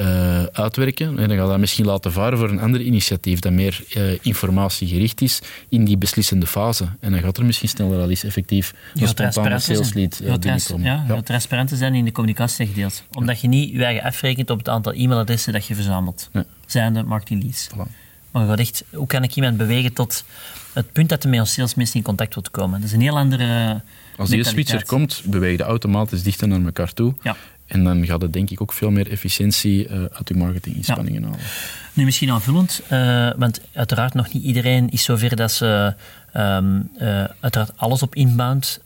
uh, 0.00 0.42
uitwerken. 0.42 1.06
En 1.06 1.28
dan 1.28 1.36
ga 1.36 1.42
je 1.42 1.48
dat 1.48 1.58
misschien 1.58 1.84
laten 1.84 2.12
varen 2.12 2.38
voor 2.38 2.50
een 2.50 2.60
ander 2.60 2.80
initiatief 2.80 3.38
dat 3.38 3.52
meer 3.52 3.80
uh, 3.96 4.18
informatiegericht 4.22 5.20
is 5.20 5.40
in 5.68 5.84
die 5.84 5.96
beslissende 5.96 6.46
fase. 6.46 6.88
En 7.00 7.12
dan 7.12 7.20
gaat 7.20 7.36
er 7.36 7.44
misschien 7.44 7.68
sneller 7.68 8.00
al 8.00 8.10
eens 8.10 8.24
effectief 8.24 8.74
een 8.94 9.08
spontane 9.08 9.58
sales 9.58 9.92
lead 9.92 10.20
uh, 10.22 10.34
binnenkomen. 10.34 10.86
Ja, 10.86 11.04
ja. 11.08 11.22
transparant 11.22 11.68
te 11.68 11.76
zijn 11.76 11.94
in 11.94 12.04
de 12.04 12.12
communicatie 12.12 12.66
gedeeld. 12.66 13.02
Omdat 13.12 13.40
je 13.40 13.48
niet 13.48 13.72
je 13.72 13.84
eigen 13.84 14.02
afrekent 14.02 14.50
op 14.50 14.58
het 14.58 14.68
aantal 14.68 14.92
e-mailadressen 14.92 15.52
dat 15.52 15.66
je 15.66 15.74
verzamelt. 15.74 16.28
Ja. 16.32 16.44
Zijn 16.66 16.94
de 16.94 17.02
marketing 17.02 17.42
leads. 17.42 17.68
Voilà. 17.68 18.08
Maar 18.30 18.42
je 18.42 18.48
gaat 18.48 18.58
echt, 18.58 18.84
hoe 18.92 19.06
kan 19.06 19.22
ik 19.22 19.36
iemand 19.36 19.56
bewegen 19.56 19.92
tot 19.92 20.24
het 20.72 20.92
punt 20.92 21.08
dat 21.08 21.24
er 21.24 21.30
met 21.30 21.40
ons 21.40 21.52
salesmensen 21.52 21.96
in 21.96 22.02
contact 22.02 22.34
wilt 22.34 22.50
komen? 22.50 22.80
Dat 22.80 22.88
is 22.88 22.94
een 22.94 23.00
heel 23.00 23.18
andere... 23.18 23.80
Als 24.16 24.28
die 24.28 24.44
switch 24.44 24.72
er 24.72 24.86
komt, 24.86 25.22
beweeg 25.24 25.58
je 25.58 25.64
automatisch 25.64 26.22
dichter 26.22 26.48
naar 26.48 26.64
elkaar 26.64 26.92
toe. 26.92 27.14
Ja. 27.22 27.36
En 27.70 27.84
dan 27.84 28.06
gaat 28.06 28.22
het 28.22 28.32
denk 28.32 28.50
ik 28.50 28.60
ook 28.60 28.72
veel 28.72 28.90
meer 28.90 29.10
efficiëntie 29.10 29.88
uh, 29.88 29.92
uit 29.92 30.28
je 30.28 30.34
marketinginspanningen 30.34 31.20
ja. 31.20 31.26
halen. 31.26 31.44
Nu 31.92 32.04
misschien 32.04 32.30
aanvullend, 32.30 32.82
uh, 32.92 33.30
want 33.36 33.60
uiteraard 33.72 34.14
nog 34.14 34.32
niet 34.32 34.42
iedereen 34.42 34.90
is 34.90 35.04
zover 35.04 35.36
dat 35.36 35.52
ze 35.52 35.94
um, 36.36 36.90
uh, 37.00 37.24
uiteraard 37.40 37.72
alles 37.76 38.02
op 38.02 38.14
inbound 38.14 38.80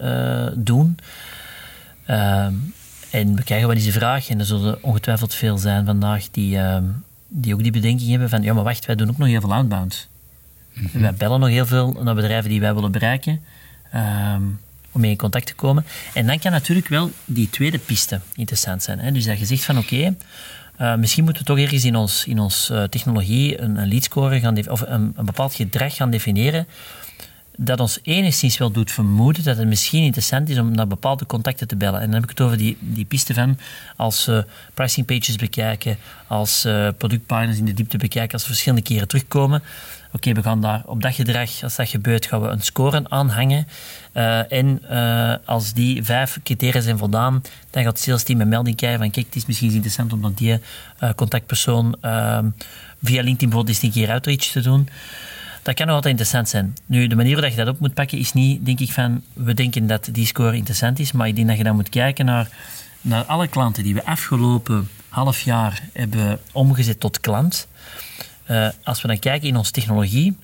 doen. 0.54 0.98
Ehm, 2.04 2.52
en 3.10 3.34
we 3.34 3.42
krijgen 3.42 3.66
wel 3.66 3.76
eens 3.76 3.84
de 3.84 3.92
vraag, 3.92 4.28
en 4.28 4.38
er 4.38 4.44
zullen 4.44 4.82
ongetwijfeld 4.82 5.34
veel 5.34 5.58
zijn 5.58 5.84
vandaag 5.84 6.30
die, 6.30 6.58
ehm, 6.58 6.84
die 7.28 7.54
ook 7.54 7.62
die 7.62 7.72
bedenking 7.72 8.10
hebben 8.10 8.28
van 8.28 8.42
ja 8.42 8.52
maar 8.54 8.64
wacht, 8.64 8.86
wij 8.86 8.94
doen 8.94 9.10
ook 9.10 9.18
nog 9.18 9.28
heel 9.28 9.40
veel 9.40 9.54
outbound. 9.54 10.08
Mm 10.74 10.88
-hmm. 10.92 11.00
Wij 11.00 11.14
bellen 11.14 11.40
nog 11.40 11.48
heel 11.48 11.66
veel 11.66 11.96
naar 12.02 12.14
bedrijven 12.14 12.50
die 12.50 12.60
wij 12.60 12.74
willen 12.74 12.92
bereiken 12.92 13.40
om 14.94 15.00
mee 15.00 15.10
in 15.10 15.16
contact 15.16 15.46
te 15.46 15.54
komen. 15.54 15.84
En 16.14 16.26
dan 16.26 16.38
kan 16.38 16.52
natuurlijk 16.52 16.88
wel 16.88 17.10
die 17.24 17.50
tweede 17.50 17.78
piste 17.78 18.20
interessant 18.34 18.82
zijn. 18.82 18.98
Hè? 18.98 19.12
Dus 19.12 19.24
dat 19.24 19.38
je 19.38 19.46
zegt 19.46 19.64
van 19.64 19.78
oké, 19.78 20.14
uh, 20.80 20.94
misschien 20.94 21.24
moeten 21.24 21.42
we 21.42 21.48
toch 21.48 21.58
ergens 21.58 21.84
in 21.84 21.96
ons, 21.96 22.24
in 22.26 22.38
ons 22.38 22.68
uh, 22.72 22.82
technologie 22.82 23.60
een, 23.60 23.76
een 23.76 23.88
leadscore 23.88 24.40
gaan 24.40 24.70
of 24.70 24.80
een, 24.80 25.14
bepaald 25.24 25.54
gedrag 25.54 25.94
gaan 25.94 26.10
definiëren 26.10 26.66
dat 27.56 27.80
ons 27.80 27.98
enigszins 28.02 28.58
wel 28.58 28.70
doet 28.70 28.92
vermoeden 28.92 29.44
dat 29.44 29.56
het 29.56 29.66
misschien 29.66 30.02
interessant 30.02 30.48
is 30.48 30.58
om 30.58 30.74
naar 30.74 30.86
bepaalde 30.86 31.26
contacten 31.26 31.68
te 31.68 31.76
bellen. 31.76 32.00
En 32.00 32.06
dan 32.06 32.14
heb 32.14 32.22
ik 32.22 32.30
het 32.30 32.40
over 32.40 32.56
die, 32.56 32.76
die 32.80 33.04
piste 33.04 33.34
van 33.34 33.58
als 33.96 34.28
uh, 34.28 34.38
pricing 34.74 35.06
pages 35.06 35.36
bekijken, 35.36 35.96
als 36.26 36.64
uh, 36.66 36.86
in 37.56 37.64
de 37.64 37.74
diepte 37.74 37.96
bekijken, 37.96 38.32
als 38.32 38.42
ze 38.42 38.48
verschillende 38.48 38.84
keren 38.84 39.08
terugkomen. 39.08 39.62
Oké, 40.12 40.32
we 40.32 40.42
gaan 40.42 40.60
daar 40.60 40.82
op 40.86 41.02
dat 41.02 41.14
gedrag, 41.14 41.62
als 41.62 41.76
dat 41.76 41.88
gebeurt, 41.88 42.26
gaan 42.26 42.40
we 42.40 42.48
een 42.48 42.62
score 42.62 43.08
aanhangen. 43.08 43.66
Uh, 44.14 44.52
en 44.52 44.80
als 45.44 45.72
die 45.72 46.04
vijf 46.04 46.38
criteria 46.42 46.80
zijn 46.80 46.98
voldaan, 46.98 47.42
dan 47.70 47.82
gaat 47.82 47.92
het 47.92 48.02
sales 48.02 48.22
team 48.22 48.40
een 48.40 48.48
melding 48.48 48.76
krijgen 48.76 48.98
van 49.00 49.10
kijk, 49.10 49.26
het 49.26 49.36
is 49.36 49.46
misschien 49.46 49.72
interessant 49.72 50.12
om 50.12 50.22
dan 50.22 50.32
die 50.34 50.58
contactpersoon 51.16 51.96
via 53.02 53.22
LinkedIn 53.22 53.48
bijvoorbeeld 53.48 53.68
eens 53.68 53.82
een 53.82 53.92
keer 53.92 54.10
outreach 54.10 54.40
te 54.40 54.60
doen. 54.60 54.88
Dat 55.64 55.74
kan 55.74 55.86
nog 55.86 55.94
altijd 55.94 56.12
interessant 56.12 56.48
zijn. 56.48 56.76
Nu, 56.86 57.06
de 57.06 57.16
manier 57.16 57.34
waarop 57.34 57.50
je 57.50 57.64
dat 57.64 57.74
op 57.74 57.80
moet 57.80 57.94
pakken 57.94 58.18
is 58.18 58.32
niet, 58.32 58.66
denk 58.66 58.80
ik, 58.80 58.92
van 58.92 59.22
we 59.32 59.54
denken 59.54 59.86
dat 59.86 60.08
die 60.12 60.26
score 60.26 60.56
interessant 60.56 60.98
is, 60.98 61.12
maar 61.12 61.28
ik 61.28 61.36
denk 61.36 61.48
dat 61.48 61.56
je 61.56 61.64
dan 61.64 61.74
moet 61.74 61.88
kijken 61.88 62.24
naar, 62.24 62.48
naar 63.00 63.24
alle 63.24 63.48
klanten 63.48 63.82
die 63.82 63.94
we 63.94 64.04
afgelopen 64.04 64.88
half 65.08 65.40
jaar 65.40 65.82
hebben 65.92 66.40
omgezet 66.52 67.00
tot 67.00 67.20
klant. 67.20 67.66
Uh, 68.50 68.68
als 68.82 69.02
we 69.02 69.08
dan 69.08 69.18
kijken 69.18 69.48
in 69.48 69.56
onze 69.56 69.70
technologie, 69.70 70.36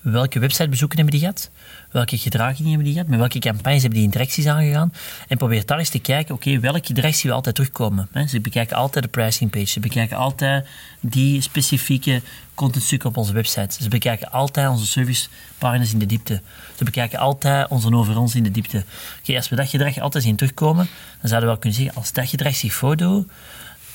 welke 0.00 0.38
websitebezoeken 0.38 0.96
hebben 0.98 1.18
die 1.18 1.24
gehad? 1.24 1.50
Welke 1.94 2.18
gedragingen 2.18 2.68
hebben 2.68 2.84
die 2.84 2.92
gehad? 2.92 3.08
Met 3.08 3.18
welke 3.18 3.38
campagnes 3.38 3.80
hebben 3.80 3.98
die 3.98 4.08
interacties 4.08 4.46
aangegaan? 4.46 4.92
En 5.28 5.36
probeer 5.36 5.66
daar 5.66 5.78
eens 5.78 5.88
te 5.88 5.98
kijken, 5.98 6.34
oké, 6.34 6.60
welke 6.60 6.86
gedrag 6.86 7.14
zien 7.14 7.30
we 7.30 7.36
altijd 7.36 7.54
terugkomen? 7.54 8.08
Hè? 8.12 8.26
Ze 8.26 8.40
bekijken 8.40 8.76
altijd 8.76 9.04
de 9.04 9.10
pricing 9.10 9.50
page. 9.50 9.66
Ze 9.66 9.80
bekijken 9.80 10.16
altijd 10.16 10.66
die 11.00 11.40
specifieke 11.40 12.22
contentstukken 12.54 13.08
op 13.08 13.16
onze 13.16 13.32
website. 13.32 13.82
Ze 13.82 13.88
bekijken 13.88 14.30
altijd 14.30 14.68
onze 14.68 14.86
service 14.86 15.28
partners 15.58 15.92
in 15.92 15.98
de 15.98 16.06
diepte. 16.06 16.40
Ze 16.74 16.84
bekijken 16.84 17.18
altijd 17.18 17.68
onze 17.68 17.94
overons 17.94 18.34
in 18.34 18.42
de 18.42 18.50
diepte. 18.50 18.84
Oké, 19.20 19.36
als 19.36 19.48
we 19.48 19.56
dat 19.56 19.68
gedrag 19.68 19.98
altijd 19.98 20.24
zien 20.24 20.36
terugkomen, 20.36 20.88
dan 21.20 21.28
zouden 21.28 21.40
we 21.40 21.46
wel 21.46 21.58
kunnen 21.58 21.78
zeggen, 21.78 21.96
als 21.96 22.12
dat 22.12 22.28
gedrag 22.28 22.54
zich 22.56 22.72
voordoet, 22.72 23.30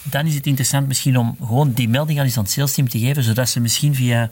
dan 0.03 0.25
is 0.25 0.35
het 0.35 0.45
interessant 0.45 0.87
misschien 0.87 1.17
om 1.17 1.35
gewoon 1.39 1.71
die 1.71 1.89
melding 1.89 2.19
aan 2.19 2.25
het 2.25 2.51
sales 2.51 2.73
team 2.73 2.89
te 2.89 2.99
geven, 2.99 3.23
zodat 3.23 3.49
ze 3.49 3.59
misschien 3.59 3.95
via 3.95 4.29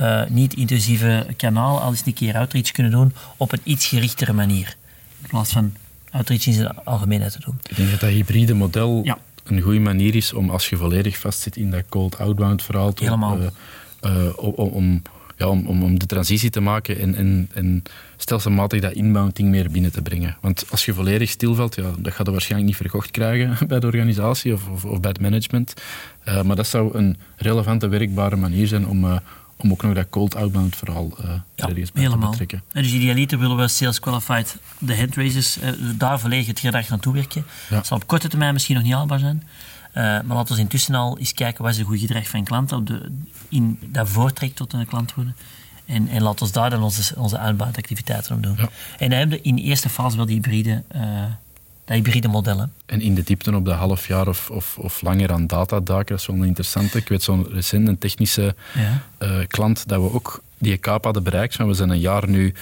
uh, 0.00 0.22
niet-intrusieve 0.28 1.26
kanaal 1.36 1.80
al 1.80 1.90
eens 1.90 2.02
een 2.06 2.14
keer 2.14 2.36
outreach 2.36 2.70
kunnen 2.70 2.92
doen 2.92 3.12
op 3.36 3.52
een 3.52 3.60
iets 3.62 3.86
gerichtere 3.86 4.32
manier. 4.32 4.76
In 5.22 5.28
plaats 5.28 5.52
van 5.52 5.72
outreach 6.10 6.46
in 6.46 6.52
zijn 6.52 6.84
algemeenheid 6.84 7.32
te 7.32 7.40
doen. 7.40 7.58
Ik 7.68 7.76
denk 7.76 7.90
dat 7.90 8.00
dat 8.00 8.10
hybride 8.10 8.54
model 8.54 9.00
ja. 9.04 9.18
een 9.44 9.60
goede 9.60 9.78
manier 9.78 10.14
is 10.14 10.32
om 10.32 10.50
als 10.50 10.68
je 10.68 10.76
volledig 10.76 11.18
vastzit 11.18 11.56
in 11.56 11.70
dat 11.70 11.82
cold 11.88 12.18
outbound 12.18 12.62
verhaal, 12.62 12.92
Helemaal. 12.94 13.38
Uh, 13.38 13.46
uh, 14.04 14.38
om, 14.38 14.52
om, 14.54 15.02
ja, 15.36 15.48
om, 15.48 15.82
om, 15.82 15.98
de 15.98 16.06
transitie 16.06 16.50
te 16.50 16.60
maken 16.60 16.98
en, 16.98 17.14
en, 17.14 17.48
en 17.54 17.82
stelselmatig 18.16 18.80
dat 18.80 18.92
inbounding 18.92 19.48
meer 19.48 19.70
binnen 19.70 19.92
te 19.92 20.02
brengen. 20.02 20.36
Want 20.40 20.64
als 20.70 20.84
je 20.84 20.94
volledig 20.94 21.30
stilvalt, 21.30 21.74
ja, 21.74 21.90
dat 21.98 22.12
gaat 22.12 22.26
je 22.26 22.32
waarschijnlijk 22.32 22.70
niet 22.70 22.80
verkocht 22.80 23.10
krijgen 23.10 23.56
bij 23.68 23.80
de 23.80 23.86
organisatie 23.86 24.52
of, 24.52 24.68
of, 24.68 24.84
of 24.84 25.00
bij 25.00 25.10
het 25.10 25.20
management. 25.20 25.74
maar 26.44 26.56
dat 26.56 26.66
zou 26.66 26.96
een 26.96 27.16
relevante, 27.36 27.88
werkbare 27.88 28.36
manier 28.36 28.66
zijn 28.66 28.86
om 28.86 29.20
om 29.62 29.72
ook 29.72 29.82
nog 29.82 29.94
dat 29.94 30.08
cold 30.10 30.34
outbound 30.34 30.76
vooral 30.76 31.16
uh, 31.20 31.34
ja, 31.54 31.68
helemaal. 31.92 32.18
te 32.18 32.28
betrekken. 32.28 32.62
En 32.72 32.82
dus 32.82 32.92
idealiter 32.92 33.38
willen 33.38 33.56
we 33.56 33.68
sales 33.68 34.00
qualified 34.00 34.56
de 34.78 34.96
handraisers 34.96 35.58
uh, 35.58 35.70
daar 35.94 36.20
volledig 36.20 36.46
het 36.46 36.60
gedrag 36.60 36.88
naartoe 36.88 37.12
werken. 37.12 37.44
Ja. 37.68 37.76
Dat 37.76 37.86
zal 37.86 37.96
op 37.96 38.06
korte 38.06 38.28
termijn 38.28 38.52
misschien 38.52 38.74
nog 38.74 38.84
niet 38.84 38.92
haalbaar 38.92 39.18
zijn. 39.18 39.42
maar 39.92 40.36
laten 40.36 40.54
we 40.54 40.60
intussen 40.60 40.94
al 40.94 41.18
eens 41.18 41.34
kijken 41.34 41.62
wat 41.62 41.72
is 41.72 41.78
het 41.78 41.86
goede 41.86 42.06
gedrag 42.06 42.28
van 42.28 42.44
klanten 42.44 42.76
op 42.76 42.86
de, 42.86 43.12
in, 43.48 43.78
dat 43.82 44.08
voortrekt 44.08 44.56
tot 44.56 44.72
een 44.72 44.86
klant 44.86 45.14
worden. 45.14 45.36
En, 45.86 46.08
en 46.08 46.22
laten 46.22 46.46
we 46.46 46.52
daar 46.52 46.70
dan 46.70 46.82
onze, 46.82 47.14
onze 47.16 47.38
aanbouwactiviteiten 47.38 48.36
op 48.36 48.42
doen. 48.42 48.58
En 48.98 49.08
dan 49.08 49.18
hebben 49.18 49.38
we 49.38 49.44
in 49.44 49.54
de 49.54 49.62
eerste 49.62 49.88
fase 49.88 50.16
wel 50.16 50.26
die 50.26 50.34
hybride, 50.34 50.82
hybride 51.92 52.28
modellen. 52.28 52.72
En 52.86 53.00
in 53.00 53.14
de 53.14 53.22
diepte 53.22 53.54
op 53.54 53.64
de 53.64 53.70
half 53.70 54.06
jaar 54.06 54.28
of, 54.28 54.50
of, 54.50 54.78
of 54.78 55.02
langer 55.02 55.32
aan 55.32 55.46
datadaken, 55.46 56.06
dat 56.06 56.20
is 56.20 56.26
wel 56.26 56.42
interessant. 56.42 56.94
Ik 56.94 57.08
weet 57.08 57.22
zo'n 57.22 57.46
recent 57.50 57.88
een 57.88 57.98
technische 57.98 58.54
ja. 58.74 59.02
uh, 59.18 59.46
klant 59.46 59.88
dat 59.88 60.00
we 60.00 60.12
ook 60.12 60.42
die 60.58 60.76
kaap 60.76 61.04
hadden 61.04 61.22
bereikt. 61.22 61.58
Maar 61.58 61.66
we 61.66 61.74
zijn 61.74 61.90
een 61.90 62.00
jaar 62.00 62.28
nu 62.28 62.54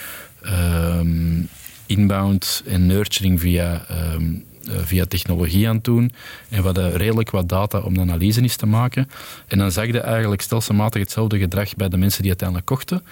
um, 0.44 1.48
inbound 1.86 2.62
en 2.66 2.86
nurturing 2.86 3.40
via, 3.40 3.86
um, 4.14 4.44
uh, 4.68 4.74
via 4.84 5.04
technologie 5.04 5.68
aan 5.68 5.74
het 5.74 5.84
doen. 5.84 6.12
En 6.48 6.58
we 6.58 6.64
hadden 6.64 6.92
redelijk 6.92 7.30
wat 7.30 7.48
data 7.48 7.78
om 7.78 7.94
de 7.94 8.00
analyse 8.00 8.42
eens 8.42 8.56
te 8.56 8.66
maken. 8.66 9.10
En 9.46 9.58
dan 9.58 9.72
zag 9.72 9.86
je 9.86 10.00
eigenlijk 10.00 10.42
stelselmatig 10.42 11.00
hetzelfde 11.00 11.38
gedrag 11.38 11.76
bij 11.76 11.88
de 11.88 11.96
mensen 11.96 12.20
die 12.20 12.30
uiteindelijk 12.30 12.68
kochten. 12.68 13.02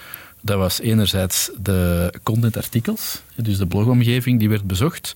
Dat 0.40 0.58
was 0.58 0.80
enerzijds 0.80 1.50
de 1.62 2.12
contentartikels, 2.22 3.22
dus 3.34 3.58
de 3.58 3.66
blogomgeving 3.66 4.38
die 4.38 4.48
werd 4.48 4.66
bezocht. 4.66 5.14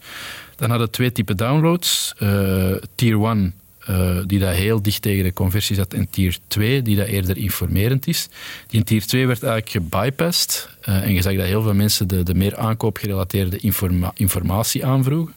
Dan 0.56 0.68
hadden 0.70 0.86
we 0.86 0.92
twee 0.92 1.12
typen 1.12 1.36
downloads. 1.36 2.14
Uh, 2.18 2.74
tier 2.94 3.24
1 3.24 3.54
uh, 3.90 4.18
die 4.26 4.38
dat 4.38 4.54
heel 4.54 4.82
dicht 4.82 5.02
tegen 5.02 5.24
de 5.24 5.32
conversie 5.32 5.76
zat, 5.76 5.94
en 5.94 6.10
tier 6.10 6.38
2, 6.46 6.82
die 6.82 6.96
dat 6.96 7.06
eerder 7.06 7.36
informerend 7.36 8.06
is. 8.06 8.28
Die 8.66 8.78
in 8.78 8.84
tier 8.84 9.06
2 9.06 9.26
werd 9.26 9.42
eigenlijk 9.42 9.72
gebypast. 9.72 10.68
Uh, 10.88 11.02
en 11.02 11.12
je 11.12 11.22
zag 11.22 11.36
dat 11.36 11.46
heel 11.46 11.62
veel 11.62 11.74
mensen 11.74 12.08
de, 12.08 12.22
de 12.22 12.34
meer 12.34 12.56
aankoopgerelateerde 12.56 13.56
informa 13.56 14.12
informatie 14.14 14.86
aanvroegen. 14.86 15.34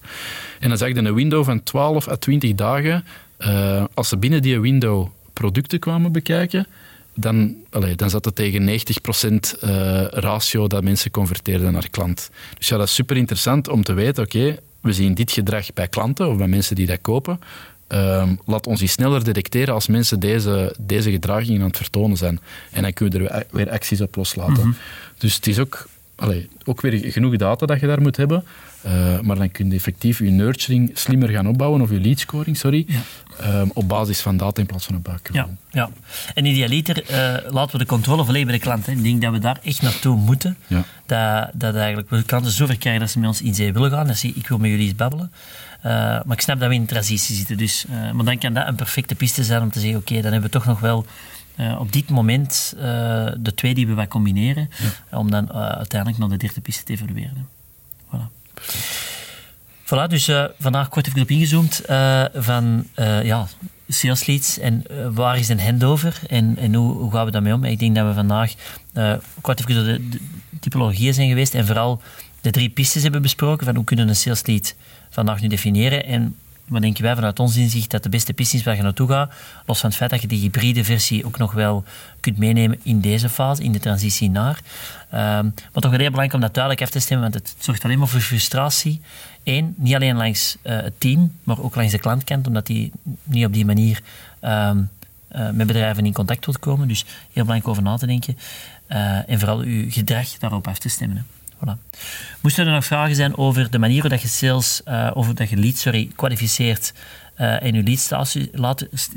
En 0.60 0.70
dan 0.70 0.78
zag 0.78 0.88
je 0.88 0.96
een 0.96 1.14
window 1.14 1.44
van 1.44 1.64
12 1.64 2.08
à 2.08 2.16
20 2.16 2.56
dagen. 2.56 3.06
Als 3.94 4.10
ze 4.10 4.18
binnen 4.18 4.42
die 4.42 4.60
window 4.60 5.08
producten 5.34 5.80
kwamen 5.80 6.12
bekijken, 6.12 6.68
dan, 7.16 7.56
allez, 7.70 7.96
dan 7.96 8.10
zat 8.10 8.26
het 8.26 8.36
tegen 8.36 8.80
90% 8.80 9.60
ratio 10.10 10.68
dat 10.68 10.84
mensen 10.84 11.12
converteerden 11.12 11.74
naar 11.74 11.90
klant. 11.90 12.30
Dus 12.58 12.68
ja, 12.68 12.78
dat 12.78 12.88
is 12.88 12.94
super 12.94 13.18
interessant 13.18 13.68
om 13.68 13.84
te 13.84 13.94
weten, 13.94 14.24
oké, 14.24 14.58
we 14.82 14.94
zien 14.94 15.14
dit 15.14 15.32
gedrag 15.32 15.74
bij 15.74 15.88
klanten 15.88 16.30
of 16.30 16.38
bij 16.38 16.48
mensen 16.48 16.76
die 16.76 16.86
dat 16.86 17.02
kopen. 17.02 17.40
Um, 17.88 18.40
laat 18.46 18.68
ons 18.68 18.80
die 18.80 18.88
sneller 18.88 19.24
detecteren 19.24 19.74
als 19.74 19.88
mensen 19.88 20.20
deze, 20.20 20.76
deze 20.80 21.12
gedragingen 21.12 21.62
aan 21.62 21.68
het 21.68 21.78
vertonen 21.78 22.18
zijn. 22.18 22.40
En 22.72 22.82
dan 22.82 22.94
kunnen 22.94 23.22
we 23.22 23.28
er 23.28 23.46
weer 23.52 23.70
acties 23.70 24.02
op 24.02 24.16
loslaten. 24.16 24.66
Mm 24.66 24.76
Dus 25.18 25.36
het 25.36 25.48
is 25.48 25.60
ook, 25.60 25.88
allez, 26.16 26.46
ook 26.66 26.82
weer 26.82 27.12
genoeg 27.12 27.36
data 27.36 27.66
dat 27.66 27.80
je 27.80 27.88
daar 27.88 28.02
moet 28.02 28.18
hebben. 28.18 28.44
Uh, 28.86 29.20
maar 29.20 29.36
dan 29.36 29.52
kun 29.52 29.70
je 29.70 29.76
effectief 29.76 30.20
je 30.20 30.30
nurturing 30.30 30.92
slimmer 30.94 31.30
gaan 31.30 31.48
opbouwen, 31.48 31.82
of 31.82 31.90
je 31.90 32.00
lead 32.00 32.20
scoring, 32.20 32.58
sorry, 32.58 32.86
ja. 32.88 33.60
um, 33.60 33.72
op 33.74 33.88
basis 33.88 34.22
van 34.22 34.38
data 34.38 34.62
in 34.62 34.68
plaats 34.68 34.86
van 34.86 34.96
een 34.96 35.02
buik. 35.02 35.30
Ja, 35.32 35.50
ja. 35.72 35.90
En 36.34 36.46
idealiter 36.46 37.04
uh, 37.12 37.52
laten 37.52 37.72
we 37.72 37.78
de 37.78 37.86
controle 37.86 38.26
volledig 38.26 38.48
bij 38.48 38.56
de 38.56 38.62
klant. 38.62 38.86
Hè. 38.86 38.92
Ik 38.92 39.04
denk 39.04 39.22
dat 39.22 39.32
we 39.32 39.40
daar 39.40 39.60
echt 39.64 39.82
naartoe 39.82 40.16
moeten. 40.16 40.58
Ja. 40.68 40.84
Dat, 41.06 41.50
dat 41.54 41.76
eigenlijk 41.76 42.10
we 42.10 42.24
klanten 42.24 42.52
zover 42.52 42.78
krijgen 42.78 43.02
dat 43.02 43.12
ze 43.12 43.20
met 43.20 43.28
ons 43.28 43.42
in 43.42 43.56
zee 43.56 43.74
willen 43.74 43.92
gaan. 43.92 44.08
Dat 44.08 44.18
ze 44.18 44.28
ik 44.28 44.48
wil 44.48 44.58
met 44.58 44.70
jullie 44.70 44.86
eens 44.86 44.96
babbelen. 44.96 45.32
Uh, 45.78 45.92
maar 45.92 46.32
ik 46.32 46.42
snap 46.42 46.60
dat 46.60 46.70
we 46.70 46.76
in 46.76 46.86
transitie 46.86 47.36
zitten. 47.36 47.58
Dus, 47.58 47.86
maar 48.14 48.26
dan 48.26 48.38
kan 48.38 48.54
dat 48.54 48.68
een 48.68 48.76
perfecte 48.76 49.16
piste 49.16 49.44
zijn 49.44 49.62
om 49.62 49.72
te 49.72 49.80
zeggen: 49.80 50.00
oké, 50.00 50.10
okay, 50.10 50.22
dan 50.22 50.32
hebben 50.32 50.52
we 50.52 50.58
toch 50.58 50.66
nog 50.66 50.80
wel 50.80 51.06
uh, 51.60 51.80
op 51.80 51.92
dit 51.92 52.10
moment 52.10 52.74
de 53.38 53.52
twee 53.56 53.74
die 53.74 53.88
we 53.88 53.94
wat 53.94 54.08
combineren. 54.08 54.70
Ja. 55.10 55.18
Om 55.18 55.32
dan 55.32 55.52
uiteindelijk 55.54 56.20
naar 56.20 56.30
de 56.30 56.38
derde 56.38 56.62
piste 56.62 56.84
te 56.84 56.94
evalueren. 56.94 57.48
Voilà. 58.08 58.54
Voilà, 59.84 60.08
dus 60.08 60.32
vandaag 60.60 60.90
kort 60.90 61.08
even 61.08 61.22
op 61.22 61.30
ingezoomd 61.30 61.82
van 62.34 62.88
ja, 63.24 63.48
sales 63.88 64.26
leads 64.26 64.60
en 64.60 64.84
waar 65.14 65.38
is 65.38 65.50
een 65.50 65.60
handover 65.60 66.20
en, 66.28 66.58
en 66.58 66.74
hoe, 66.74 66.94
hoe, 66.94 67.12
gaan 67.12 67.26
we 67.26 67.32
daarmee 67.32 67.54
om. 67.54 67.64
Ik 67.64 67.80
denk 67.80 67.96
dat 67.96 68.08
we 68.08 68.14
vandaag 68.14 68.54
kort 69.42 69.60
even 69.60 69.76
door 69.76 69.84
de, 69.84 70.10
de 70.10 70.20
typologieën 70.60 71.14
zijn 71.14 71.30
geweest 71.30 71.54
en 71.54 71.66
vooral 71.66 72.02
de 72.46 72.52
drie 72.52 72.70
pistes 72.70 73.04
hebben 73.04 73.22
besproken 73.22 73.66
van 73.66 73.76
hoe 73.76 73.84
kunnen 73.84 74.08
een 74.08 74.16
sales 74.16 74.46
lead 74.46 74.76
vandaag 75.10 75.42
nu 75.42 75.48
definiëren. 75.48 76.06
En 76.06 76.36
wat 76.68 76.82
denken 76.82 77.04
wij 77.04 77.16
vanuit 77.16 77.40
ons 77.40 77.58
inzicht 77.58 77.92
dat 77.92 78.04
de 78.04 78.10
beste 78.10 78.34
piste 78.34 78.58
is 78.58 78.64
waar 78.64 78.76
je 78.76 78.82
naartoe 78.82 79.10
gaat, 79.10 79.34
los 79.66 79.80
van 79.80 79.90
het 79.90 79.98
feit 79.98 80.10
dat 80.10 80.22
je 80.22 80.28
die 80.28 80.40
hybride 80.40 80.84
versie 80.84 81.26
ook 81.26 81.38
nog 81.38 81.54
wel 81.54 81.84
kunt 82.20 82.38
meenemen 82.38 82.80
in 82.84 83.02
deze 83.02 83.30
fase, 83.30 83.64
in 83.64 83.72
de 83.72 83.80
transitie 83.80 84.30
naar. 84.30 84.60
Um, 85.14 85.20
maar 85.20 85.54
toch 85.74 85.92
heel 85.92 85.98
belangrijk 85.98 86.34
om 86.34 86.40
dat 86.40 86.54
duidelijk 86.54 86.84
af 86.84 86.90
te 86.90 87.00
stemmen, 87.00 87.32
want 87.32 87.44
het 87.44 87.56
zorgt 87.60 87.84
alleen 87.84 88.00
maar 88.00 88.08
voor 88.08 88.20
frustratie. 88.20 89.02
Eén, 89.44 89.74
niet 89.78 89.96
alleen 89.96 90.16
langs 90.16 90.58
uh, 90.64 90.82
het 90.82 90.94
team, 90.98 91.32
maar 91.44 91.62
ook 91.62 91.76
langs 91.76 91.92
de 91.92 92.00
klantkant, 92.00 92.48
omdat 92.48 92.66
die 92.66 92.92
niet 93.24 93.46
op 93.46 93.54
die 93.54 93.66
manier 93.66 94.02
um, 94.42 94.90
uh, 95.36 95.50
met 95.50 95.68
bedrijven 95.68 96.06
in 96.06 96.14
contact 96.14 96.46
wilt 96.46 96.60
komen. 96.60 96.88
Dus 96.88 97.06
heel 97.06 97.44
belangrijk 97.44 97.68
over 97.68 97.84
na 97.84 97.98
te 97.98 98.06
denken. 98.06 98.38
Uh, 98.90 99.30
en 99.30 99.40
vooral 99.40 99.60
uw 99.60 99.92
gedrag 99.92 100.28
daarop 100.30 100.68
af 100.68 100.80
te 100.80 100.90
stemmen. 100.90 101.26
Voilà. 101.56 101.78
Moesten 102.42 102.68
er 102.68 102.74
nog 102.74 102.86
vragen 102.86 103.16
zijn 103.16 103.38
over 103.38 103.72
de 103.72 103.80
manier 103.80 104.02
waarop 104.02 104.20
je 104.20 104.28
sales, 104.28 104.82
uh, 104.88 105.12
over 105.14 105.36
dat 105.36 105.50
je 105.50 105.58
lead 105.58 105.78
sorry, 105.78 106.12
kwalificeert 106.16 106.94
uh, 107.38 107.64
en 107.64 107.74
je 107.74 107.84
lead 107.84 108.00
status, 108.00 108.48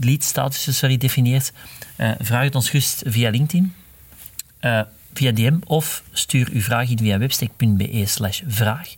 lead 0.00 0.22
status 0.24 0.78
sorry, 0.78 0.96
definieert, 0.96 1.52
uh, 1.96 2.10
vraag 2.18 2.44
het 2.44 2.54
ons 2.54 2.70
gerust 2.70 3.02
via 3.06 3.30
LinkedIn, 3.30 3.74
via 5.14 5.32
DM 5.32 5.58
of 5.66 6.02
stuur 6.12 6.48
uw 6.52 6.60
vraag 6.60 6.90
in 6.90 6.98
via 6.98 7.18
webstack.be 7.18 8.02
slash 8.06 8.42
vraag. 8.46 8.94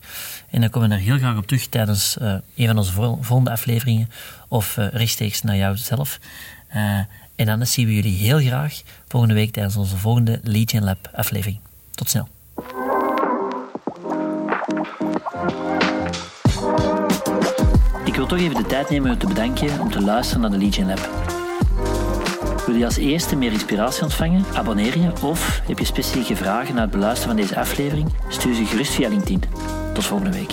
En 0.51 0.61
dan 0.61 0.71
komen 0.71 0.89
we 0.89 0.95
daar 0.95 1.05
heel 1.05 1.19
graag 1.19 1.37
op 1.37 1.47
terug 1.47 1.67
tijdens 1.67 2.17
een 2.55 2.67
van 2.67 2.79
onze 2.79 2.93
volgende 2.93 3.51
afleveringen 3.51 4.11
of 4.49 4.77
rechtstreeks 4.77 5.43
naar 5.43 5.57
jou 5.57 5.77
zelf. 5.77 6.19
en 7.37 7.47
dan 7.47 7.67
zien 7.67 7.87
we 7.87 7.95
jullie 7.95 8.17
heel 8.17 8.39
graag 8.39 8.83
volgende 9.09 9.35
week 9.35 9.53
tijdens 9.53 9.77
onze 9.77 9.97
volgende 9.97 10.41
Legion 10.43 10.85
Lab 10.85 11.11
aflevering. 11.13 11.59
Tot 11.91 12.11
snel. 12.11 12.40
Wil 18.21 18.29
toch 18.29 18.47
even 18.47 18.63
de 18.63 18.69
tijd 18.69 18.91
nemen 18.91 19.11
om 19.11 19.19
te 19.19 19.27
bedanken 19.27 19.81
om 19.81 19.91
te 19.91 20.01
luisteren 20.01 20.43
naar 20.43 20.51
de 20.51 20.65
Legion 20.65 20.87
Lab. 20.87 21.09
Wil 22.67 22.75
je 22.75 22.85
als 22.85 22.97
eerste 22.97 23.37
meer 23.37 23.53
inspiratie 23.53 24.03
ontvangen? 24.03 24.45
Abonneer 24.55 24.99
je 24.99 25.13
of 25.23 25.61
heb 25.67 25.79
je 25.79 25.85
specifieke 25.85 26.37
vragen 26.37 26.75
na 26.75 26.81
het 26.81 26.91
beluisteren 26.91 27.35
van 27.35 27.43
deze 27.43 27.59
aflevering? 27.59 28.13
Stuur 28.29 28.55
ze 28.55 28.65
gerust 28.65 28.93
via 28.93 29.09
LinkedIn. 29.09 29.43
Tot 29.95 30.05
volgende 30.05 30.33
week. 30.33 30.53